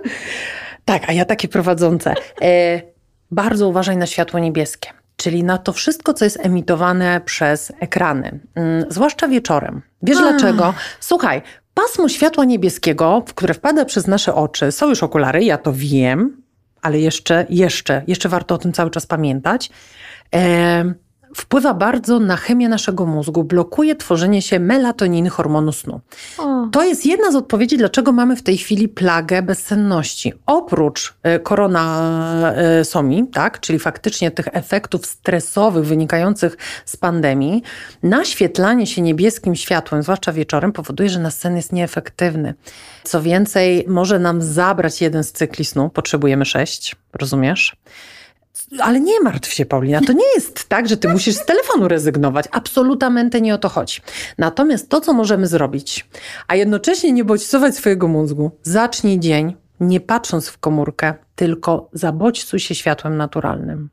[0.85, 2.15] tak, a ja takie prowadzące.
[2.43, 2.83] E,
[3.31, 8.85] bardzo uważaj na światło niebieskie, czyli na to wszystko, co jest emitowane przez ekrany, mm,
[8.89, 9.83] zwłaszcza wieczorem.
[10.03, 10.75] Wiesz dlaczego?
[11.01, 11.43] Słuchaj,
[11.83, 16.43] Pasmo światła niebieskiego, w które wpada przez nasze oczy, są już okulary, ja to wiem,
[16.83, 19.71] ale jeszcze, jeszcze, jeszcze warto o tym cały czas pamiętać.
[21.35, 26.01] Wpływa bardzo na chemię naszego mózgu, blokuje tworzenie się melatoniny, hormonu snu.
[26.39, 26.67] O.
[26.73, 30.33] To jest jedna z odpowiedzi, dlaczego mamy w tej chwili plagę bezsenności.
[30.47, 37.63] Oprócz e, koronasomi, tak, czyli faktycznie tych efektów stresowych wynikających z pandemii,
[38.03, 42.55] naświetlanie się niebieskim światłem, zwłaszcza wieczorem, powoduje, że nasz sen jest nieefektywny.
[43.05, 47.77] Co więcej, może nam zabrać jeden z cykli snu, potrzebujemy sześć, rozumiesz?
[48.79, 50.01] Ale nie martw się, Paulina.
[50.01, 52.47] To nie jest tak, że ty musisz z telefonu rezygnować.
[52.51, 54.01] Absolutamente nie o to chodzi.
[54.39, 56.09] Natomiast to, co możemy zrobić,
[56.49, 62.75] a jednocześnie nie bodźcować swojego mózgu, zacznij dzień nie patrząc w komórkę, tylko zabodźcuj się
[62.75, 63.91] światłem naturalnym.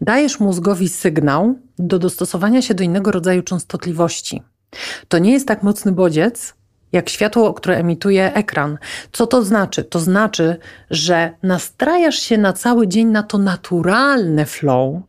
[0.00, 4.42] Dajesz mózgowi sygnał do dostosowania się do innego rodzaju częstotliwości.
[5.08, 6.54] To nie jest tak mocny bodziec,
[6.92, 8.78] jak światło, które emituje ekran.
[9.12, 9.84] Co to znaczy?
[9.84, 10.56] To znaczy,
[10.90, 15.02] że nastrajasz się na cały dzień na to naturalne flow,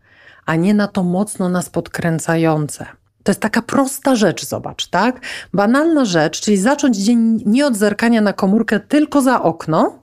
[0.46, 2.86] a nie na to mocno nas podkręcające.
[3.24, 5.20] To jest taka prosta rzecz, zobacz, tak?
[5.54, 10.00] Banalna rzecz, czyli zacząć dzień nie od zerkania na komórkę, tylko za okno.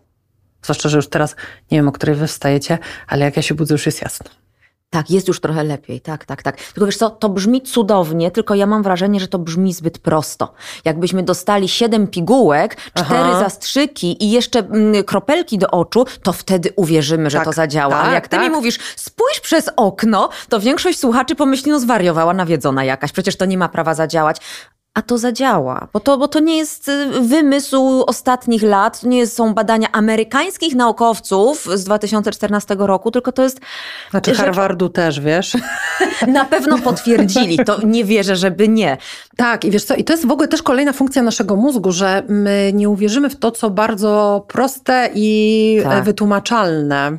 [0.62, 1.36] Zwłaszcza, że już teraz
[1.70, 4.30] nie wiem, o której wy wstajecie, ale jak ja się budzę, już jest jasno.
[4.90, 6.56] Tak, jest już trochę lepiej, tak, tak, tak.
[6.56, 10.52] Tylko wiesz co, to brzmi cudownie, tylko ja mam wrażenie, że to brzmi zbyt prosto.
[10.84, 17.30] Jakbyśmy dostali siedem pigułek, cztery zastrzyki i jeszcze mm, kropelki do oczu, to wtedy uwierzymy,
[17.30, 17.94] że tak, to zadziała.
[17.94, 18.44] Tak, Ale jak ty tak.
[18.44, 23.44] mi mówisz, spójrz przez okno, to większość słuchaczy pomyśli, no zwariowała, nawiedzona jakaś, przecież to
[23.44, 24.40] nie ma prawa zadziałać.
[24.94, 25.88] A to zadziała.
[25.92, 30.74] Bo to, bo to nie jest y, wymysł ostatnich lat, to nie są badania amerykańskich
[30.74, 33.60] naukowców z 2014 roku, tylko to jest.
[34.10, 34.44] Znaczy rzecz...
[34.44, 35.56] Harvardu też, wiesz?
[36.26, 38.96] Na pewno potwierdzili, to nie wierzę, żeby nie.
[39.36, 42.22] Tak, i wiesz co, i to jest w ogóle też kolejna funkcja naszego mózgu, że
[42.28, 46.04] my nie uwierzymy w to, co bardzo proste i tak.
[46.04, 47.18] wytłumaczalne.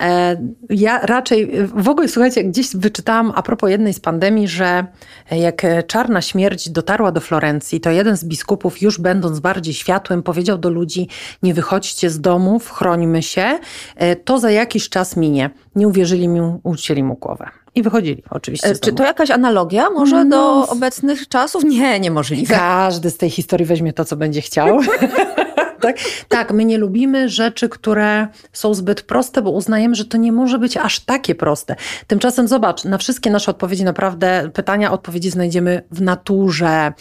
[0.00, 0.36] E,
[0.70, 4.86] ja raczej, w ogóle słuchajcie, gdzieś wyczytałam a propos jednej z pandemii, że
[5.30, 10.58] jak czarna śmierć dotarła do Florencji, to jeden z biskupów, już będąc bardziej światłym, powiedział
[10.58, 11.08] do ludzi:
[11.42, 13.58] Nie wychodźcie z domów, chrońmy się,
[13.96, 15.50] e, to za jakiś czas minie.
[15.74, 17.50] Nie uwierzyli mi, ucięli mu głowę.
[17.74, 18.68] I wychodzili oczywiście.
[18.68, 21.64] E, czy to jakaś analogia może no, do obecnych czasów?
[21.64, 22.54] Nie, niemożliwe.
[22.54, 24.78] Każdy z tej historii weźmie to, co będzie chciał.
[25.80, 25.96] tak?
[26.28, 30.58] tak, my nie lubimy rzeczy, które są zbyt proste, bo uznajemy, że to nie może
[30.58, 31.76] być aż takie proste.
[32.06, 36.92] Tymczasem zobacz, na wszystkie nasze odpowiedzi, naprawdę pytania, odpowiedzi znajdziemy w naturze,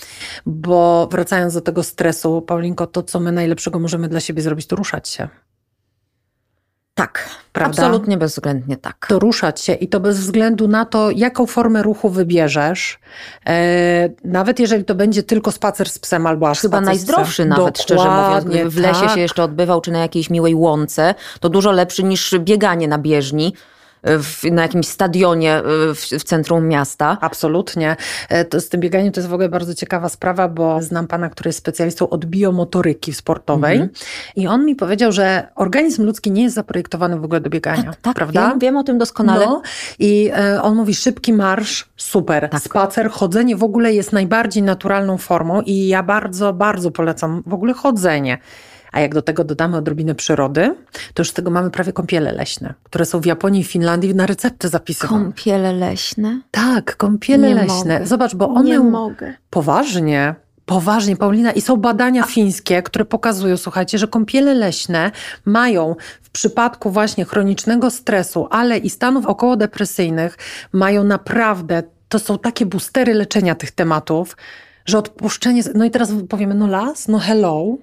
[0.45, 4.75] bo wracając do tego stresu, Paulinko, to co my najlepszego możemy dla siebie zrobić, to
[4.75, 5.27] ruszać się.
[7.00, 7.84] Tak, Prawda?
[7.84, 9.06] absolutnie bezwzględnie tak.
[9.10, 13.00] To ruszać się i to bez względu na to, jaką formę ruchu wybierzesz.
[13.47, 17.84] E, nawet jeżeli to będzie tylko spacer z psem albo aż Chyba najzdrowszy nawet, Dokładnie,
[17.84, 18.45] szczerze mówiąc.
[18.45, 19.14] Gdyby w lesie tak.
[19.14, 23.54] się jeszcze odbywał, czy na jakiejś miłej łące, to dużo lepszy niż bieganie na bieżni
[24.04, 25.62] w, na jakimś stadionie e,
[25.93, 27.18] w, w, centrum miasta.
[27.22, 27.95] Absolutnie.
[28.30, 31.30] E, to z tym bieganiem to jest w ogóle bardzo ciekawa sprawa, bo znam pana,
[31.30, 33.89] który jest specjalistą od biomotoryki sportowej mhm.
[34.36, 37.84] i on mi powiedział, że organizm ludzki nie jest zaprojektowany w ogóle do biegania.
[37.84, 38.50] Tak, tak prawda?
[38.50, 39.45] Wiem, wiem o tym doskonale.
[39.45, 39.62] No,
[40.00, 42.50] I e, on mówi szybki marsz, super.
[42.50, 42.62] Tak.
[42.62, 47.74] Spacer, chodzenie w ogóle jest najbardziej naturalną formą i ja bardzo, bardzo polecam w ogóle
[47.74, 48.38] chodzenie.
[48.92, 50.76] A jak do tego dodamy odrobinę przyrody,
[51.14, 54.26] to już z tego mamy prawie kąpiele leśne, które są w Japonii i Finlandii na
[54.26, 55.24] recepty zapisywane.
[55.24, 56.42] Kąpiele leśne?
[56.52, 57.94] Tak, kąpiele Nie leśne.
[57.94, 58.06] Mogę.
[58.06, 58.70] Zobacz, bo one...
[58.70, 59.34] Nie mogę.
[59.50, 60.36] Poważnie.
[60.66, 61.52] Poważnie, Paulina.
[61.52, 65.12] I są badania fińskie, które pokazują, słuchajcie, że kąpiele leśne
[65.46, 70.38] mają w przypadku właśnie chronicznego stresu, ale i stanów okołodepresyjnych,
[70.74, 74.38] mają naprawdę, to są takie boostery leczenia tych tematów,
[74.86, 77.78] że odpuszczenie, no i teraz powiemy, no las, no hello,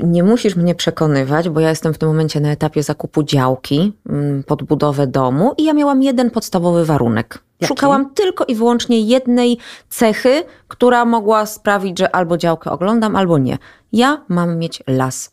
[0.00, 4.42] nie musisz mnie przekonywać, bo ja jestem w tym momencie na etapie zakupu działki mm,
[4.44, 7.38] pod budowę domu i ja miałam jeden podstawowy warunek.
[7.60, 7.68] Jaki?
[7.68, 13.58] Szukałam tylko i wyłącznie jednej cechy, która mogła sprawić, że albo działkę oglądam, albo nie.
[13.92, 15.31] Ja mam mieć las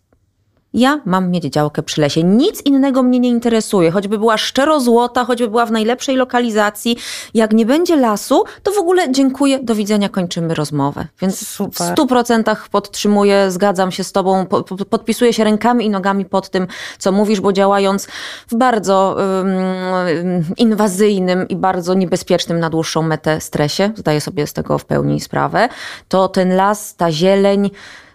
[0.73, 2.23] ja mam mieć działkę przy lesie.
[2.23, 6.97] Nic innego mnie nie interesuje, choćby była szczero złota, choćby była w najlepszej lokalizacji.
[7.33, 11.07] Jak nie będzie lasu, to w ogóle dziękuję, do widzenia, kończymy rozmowę.
[11.21, 11.87] Więc Super.
[11.87, 16.25] w stu procentach podtrzymuję, zgadzam się z tobą, po, po, podpisuję się rękami i nogami
[16.25, 16.67] pod tym,
[16.97, 18.07] co mówisz, bo działając
[18.47, 24.77] w bardzo um, inwazyjnym i bardzo niebezpiecznym na dłuższą metę stresie, zdaję sobie z tego
[24.77, 25.69] w pełni sprawę,
[26.07, 27.69] to ten las, ta zieleń,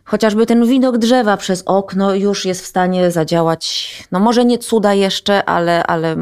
[0.04, 4.94] chociażby ten widok drzewa przez okno już jest w stanie zadziałać, no może nie cuda
[4.94, 6.16] jeszcze, ale, ale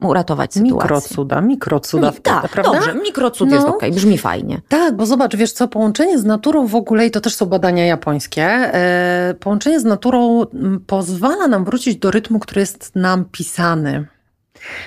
[0.00, 0.72] uratować sytuację.
[0.72, 2.72] Mikrocuda, mikrocuda Mi, tak, prawda?
[2.72, 3.56] dobrze, mikrocud no.
[3.56, 4.60] jest okej, okay, brzmi fajnie.
[4.68, 7.86] Tak, bo zobacz, wiesz co, połączenie z naturą w ogóle, i to też są badania
[7.86, 10.42] japońskie, e, połączenie z naturą
[10.86, 14.06] pozwala nam wrócić do rytmu, który jest nam pisany.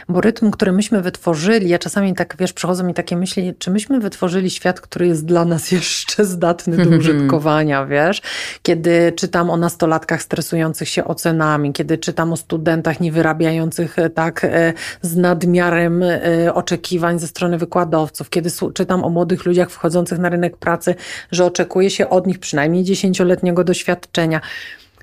[0.09, 3.99] Bo rytm, który myśmy wytworzyli, ja czasami tak, wiesz, przychodzą mi takie myśli, czy myśmy
[3.99, 8.21] wytworzyli świat, który jest dla nas jeszcze zdatny do użytkowania, wiesz?
[8.63, 14.73] Kiedy czytam o nastolatkach stresujących się ocenami, kiedy czytam o studentach niewyrabiających e, tak e,
[15.01, 20.57] z nadmiarem e, oczekiwań ze strony wykładowców, kiedy czytam o młodych ludziach wchodzących na rynek
[20.57, 20.95] pracy,
[21.31, 24.41] że oczekuje się od nich przynajmniej dziesięcioletniego doświadczenia.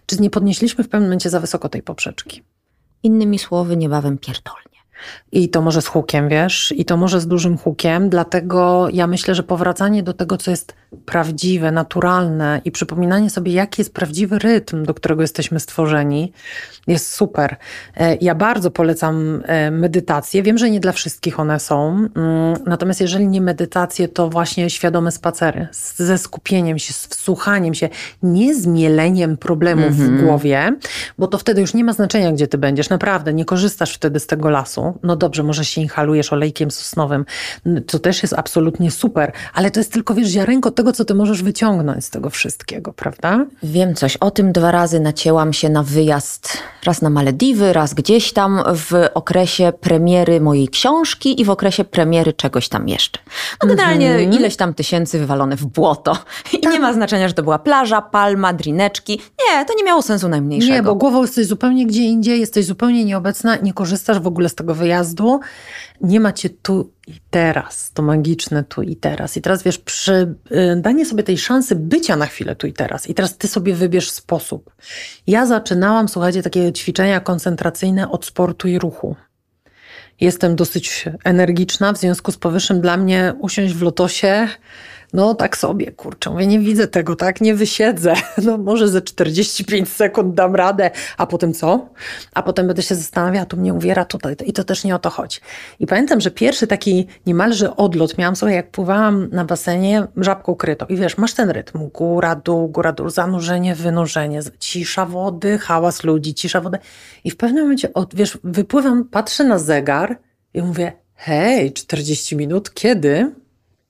[0.06, 2.42] Czy nie podnieśliśmy w pewnym momencie za wysoko tej poprzeczki?
[3.02, 4.81] Innymi słowy, niebawem pierdolnie.
[5.32, 9.34] I to może z hukiem, wiesz, i to może z dużym hukiem, dlatego ja myślę,
[9.34, 10.74] że powracanie do tego, co jest
[11.04, 16.32] prawdziwe, naturalne i przypominanie sobie, jaki jest prawdziwy rytm, do którego jesteśmy stworzeni,
[16.86, 17.56] jest super.
[17.96, 20.42] E, ja bardzo polecam e, medytację.
[20.42, 25.12] Wiem, że nie dla wszystkich one są, mm, natomiast jeżeli nie medytacje, to właśnie świadome
[25.12, 27.88] spacery ze skupieniem się, z wsłuchaniem się,
[28.22, 30.02] nie z mieleniem problemów mm -hmm.
[30.02, 30.26] w mhm.
[30.26, 30.76] głowie,
[31.18, 32.90] bo to wtedy już nie ma znaczenia, gdzie ty będziesz.
[32.90, 34.91] Naprawdę, nie korzystasz wtedy z tego lasu.
[35.02, 37.24] No dobrze, może się inhalujesz olejkiem sosnowym,
[37.86, 41.42] to też jest absolutnie super, ale to jest tylko, wiesz, ziarenko tego, co ty możesz
[41.42, 43.46] wyciągnąć z tego wszystkiego, prawda?
[43.62, 44.52] Wiem coś o tym.
[44.52, 50.40] Dwa razy nacięłam się na wyjazd raz na Malediwy, raz gdzieś tam w okresie premiery
[50.40, 53.20] mojej książki i w okresie premiery czegoś tam jeszcze.
[53.62, 54.34] No generalnie mm -hmm.
[54.34, 56.18] ileś tam tysięcy wywalone w błoto.
[56.52, 56.72] I tak.
[56.72, 59.20] nie ma znaczenia, że to była plaża, palma, drineczki.
[59.48, 60.74] Nie, to nie miało sensu najmniejszego.
[60.74, 64.54] Nie, bo głową jesteś zupełnie gdzie indziej, jesteś zupełnie nieobecna, nie korzystasz w ogóle z
[64.54, 65.40] tego wyjazdu.
[66.00, 69.36] Nie macie tu i teraz, to magiczne tu i teraz.
[69.36, 73.10] I teraz wiesz, przy y, danie sobie tej szansy bycia na chwilę tu i teraz.
[73.10, 74.70] I teraz ty sobie wybierz sposób.
[75.26, 79.16] Ja zaczynałam, słuchajcie, takie ćwiczenia koncentracyjne od sportu i ruchu.
[80.20, 84.48] Jestem dosyć energiczna, w związku z powyższym dla mnie usiąść w lotosie
[85.12, 88.14] no tak sobie, kurczę, mówię, nie widzę tego, tak, nie wysiedzę.
[88.42, 91.88] No może ze 45 sekund dam radę, a potem co?
[92.34, 95.10] A potem będę się zastanawiała, tu mnie uwiera tutaj i to też nie o to
[95.10, 95.38] chodzi.
[95.80, 100.86] I pamiętam, że pierwszy taki niemalże odlot miałam sobie, jak pływałam na basenie żabką krytą
[100.86, 106.34] i wiesz, masz ten rytm, góra, dół, góra, dół, zanurzenie, wynurzenie, cisza wody, hałas ludzi,
[106.34, 106.78] cisza wody
[107.24, 110.18] i w pewnym momencie, wiesz, wypływam, patrzę na zegar
[110.54, 113.32] i mówię, hej, 40 minut, kiedy?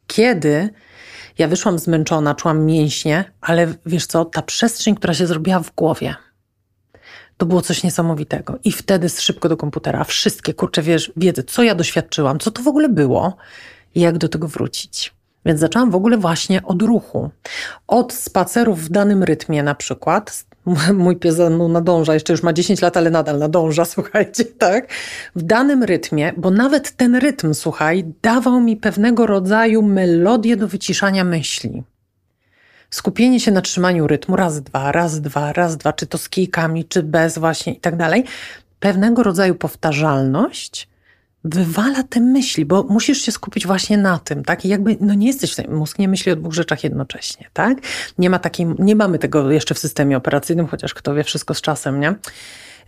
[0.06, 0.70] Kiedy?
[1.38, 6.14] Ja wyszłam zmęczona, czułam mięśnie, ale wiesz co, ta przestrzeń, która się zrobiła w głowie,
[7.36, 8.58] to było coś niesamowitego.
[8.64, 12.68] I wtedy szybko do komputera, wszystkie, kurcze, wiesz, wiedzy, co ja doświadczyłam, co to w
[12.68, 13.36] ogóle było
[13.94, 15.14] i jak do tego wrócić.
[15.46, 17.30] Więc zaczęłam w ogóle właśnie od ruchu.
[17.86, 20.44] Od spacerów w danym rytmie na przykład,
[20.94, 24.88] Mój pies za mną nadąża, jeszcze już ma 10 lat, ale nadal nadąża, słuchajcie, tak?
[25.36, 31.24] W danym rytmie, bo nawet ten rytm, słuchaj, dawał mi pewnego rodzaju melodię do wyciszania
[31.24, 31.82] myśli.
[32.90, 36.84] Skupienie się na trzymaniu rytmu, raz, dwa, raz, dwa, raz, dwa, czy to z kijkami,
[36.84, 38.24] czy bez właśnie i tak dalej.
[38.80, 40.88] Pewnego rodzaju powtarzalność
[41.44, 44.64] wywala te myśli, bo musisz się skupić właśnie na tym, tak?
[44.64, 47.78] I jakby, no nie jesteś, mózg nie myśli o dwóch rzeczach jednocześnie, tak?
[48.18, 51.60] Nie ma takiej, nie mamy tego jeszcze w systemie operacyjnym, chociaż kto wie, wszystko z
[51.60, 52.14] czasem, nie?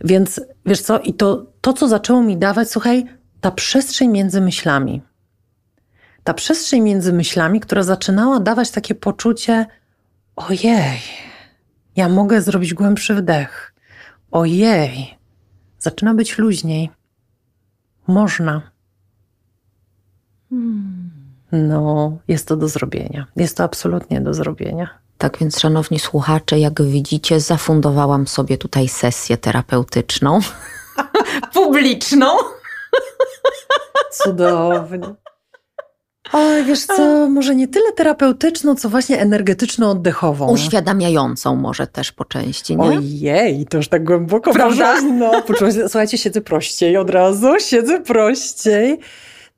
[0.03, 3.05] Więc wiesz co, i to, to co zaczęło mi dawać, słuchaj,
[3.41, 5.01] ta przestrzeń między myślami.
[6.23, 9.65] Ta przestrzeń między myślami, która zaczynała dawać takie poczucie,
[10.35, 10.99] ojej,
[11.95, 13.73] ja mogę zrobić głębszy wdech.
[14.31, 15.17] Ojej,
[15.79, 16.89] zaczyna być luźniej
[18.07, 18.61] można.
[20.49, 21.11] Hmm.
[21.51, 23.25] No, jest to do zrobienia.
[23.35, 24.89] Jest to absolutnie do zrobienia.
[25.17, 30.39] Tak więc, szanowni słuchacze, jak widzicie, zafundowałam sobie tutaj sesję terapeutyczną.
[31.53, 32.27] Publiczną.
[34.23, 35.15] Cudownie.
[36.33, 40.51] Oj, wiesz co, może nie tyle terapeutyczną, co właśnie energetyczno-oddechową.
[40.51, 42.83] Uświadamiającą może też po części, nie?
[42.83, 44.53] Ojej, to już tak głęboko.
[44.53, 45.01] Prawda?
[45.01, 45.31] No,
[45.87, 48.99] słuchajcie, siedzę prościej od razu, siedzę prościej.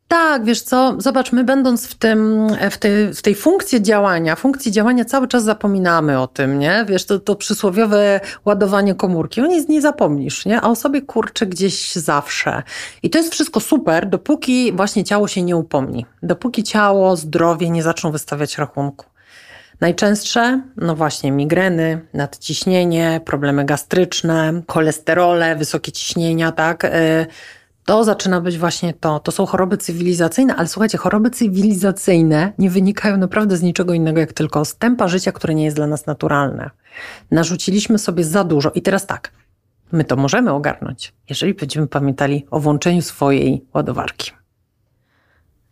[0.07, 4.71] Tak, wiesz co, zobacz, my będąc w, tym, w, tej, w tej funkcji działania, funkcji
[4.71, 6.85] działania cały czas zapominamy o tym, nie?
[6.87, 10.61] Wiesz, to, to przysłowiowe ładowanie komórki, o nic nie zapomnisz, nie?
[10.61, 12.63] A o sobie kurczę gdzieś zawsze.
[13.03, 16.05] I to jest wszystko super, dopóki właśnie ciało się nie upomni.
[16.23, 19.05] Dopóki ciało, zdrowie nie zaczną wystawiać rachunku.
[19.81, 26.87] Najczęstsze, no właśnie, migreny, nadciśnienie, problemy gastryczne, cholesterole, wysokie ciśnienia, tak?
[27.87, 29.19] To zaczyna być właśnie to.
[29.19, 34.33] To są choroby cywilizacyjne, ale słuchajcie, choroby cywilizacyjne nie wynikają naprawdę z niczego innego, jak
[34.33, 36.69] tylko z tempa życia, które nie jest dla nas naturalne.
[37.31, 38.71] Narzuciliśmy sobie za dużo.
[38.71, 39.31] I teraz tak,
[39.91, 44.31] my to możemy ogarnąć, jeżeli będziemy pamiętali o włączeniu swojej ładowarki.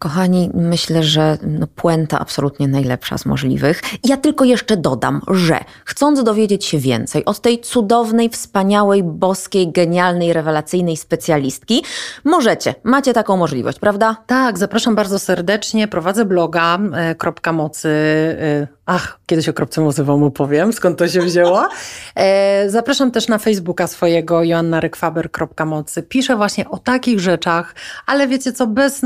[0.06, 3.82] Kochani, myślę, że no, puenta absolutnie najlepsza z możliwych.
[4.03, 10.34] Ja tylko jeszcze dodam, że chcąc dowiedzieć się więcej od tej cudownej, wspaniałej, boskiej, genialnej,
[10.34, 11.84] rewelacyjnej specjalistki,
[12.24, 14.16] możecie, macie taką możliwość, prawda?
[14.28, 15.88] Tak, zapraszam bardzo serdecznie.
[15.88, 17.89] Prowadzę bloga e, kropka mocy.
[17.89, 21.68] E, ach, kiedyś o kropce mocy wam opowiem, skąd to się wzięło.
[22.16, 26.04] E, zapraszam też na Facebooka swojego joannarykwaber.mocy.
[26.04, 27.76] Piszę właśnie o takich rzeczach,
[28.06, 29.02] ale wiecie co, bez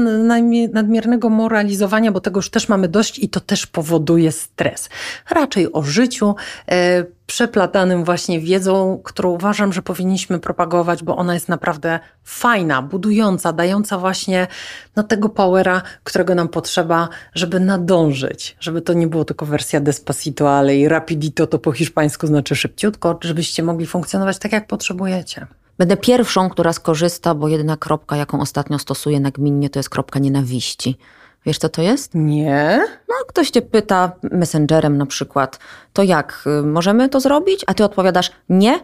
[0.74, 4.90] nadmiernego moralizowania, bo tego już też mamy dość i to też powoduje stres.
[5.30, 6.36] Raczej o życiu,
[6.72, 13.54] e, przeplatanym właśnie wiedzą, którą uważam, że powinniśmy propagować, bo ona jest naprawdę fajna, budująca,
[13.54, 14.48] dająca właśnie
[14.96, 18.58] no, tego powera, którego nam potrzeba, żeby nadążyć.
[18.60, 23.20] Żeby to nie było tylko wersja Despacito, ale i Rapidito to po hiszpańsku znaczy szybciutko,
[23.22, 25.48] żebyście mogli funkcjonować tak, jak potrzebujecie.
[25.78, 30.98] Będę pierwszą, która skorzysta, bo jedyna kropka, jaką ostatnio stosuję nagminnie, to jest kropka nienawiści.
[31.46, 32.12] Wiesz, co to jest?
[32.16, 32.82] Nie.
[33.10, 35.60] No, ktoś cię pyta messengerem na przykład,
[35.94, 37.64] to jak, y, możemy to zrobić?
[37.68, 38.80] A ty odpowiadasz nie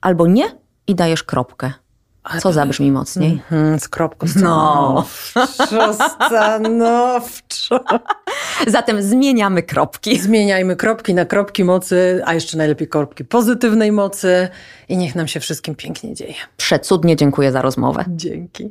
[0.00, 0.44] albo nie
[0.86, 1.72] i dajesz kropkę.
[2.40, 3.42] Co zabrzmi mocniej?
[3.50, 5.94] Mm-hmm, z kropką stanowczo,
[6.26, 7.80] stanowczo.
[8.66, 10.18] Zatem zmieniamy kropki.
[10.18, 14.48] Zmieniajmy kropki na kropki mocy, a jeszcze najlepiej kropki pozytywnej mocy
[14.88, 16.34] i niech nam się wszystkim pięknie dzieje.
[16.56, 18.04] Przecudnie dziękuję za rozmowę.
[18.08, 18.70] Dzięki.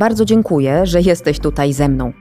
[0.00, 2.12] Bardzo dziękuję, że jesteś tutaj ze mną.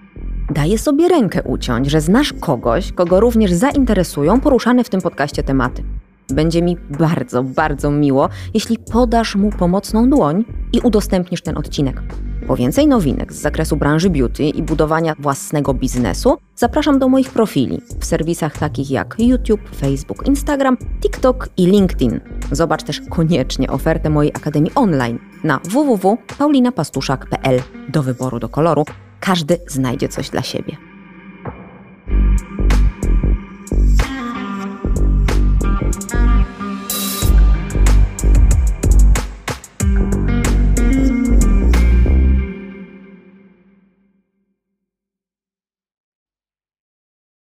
[0.53, 5.83] Daję sobie rękę uciąć, że znasz kogoś, kogo również zainteresują poruszane w tym podcaście tematy.
[6.33, 12.01] Będzie mi bardzo, bardzo miło, jeśli podasz mu pomocną dłoń i udostępnisz ten odcinek.
[12.47, 17.81] Po więcej nowinek z zakresu branży beauty i budowania własnego biznesu zapraszam do moich profili
[17.99, 22.19] w serwisach takich jak YouTube, Facebook, Instagram, TikTok i LinkedIn.
[22.51, 28.85] Zobacz też koniecznie ofertę mojej Akademii Online na www.paulinapastuszak.pl do wyboru do koloru.
[29.19, 30.88] Każdy znajdzie coś dla siebie.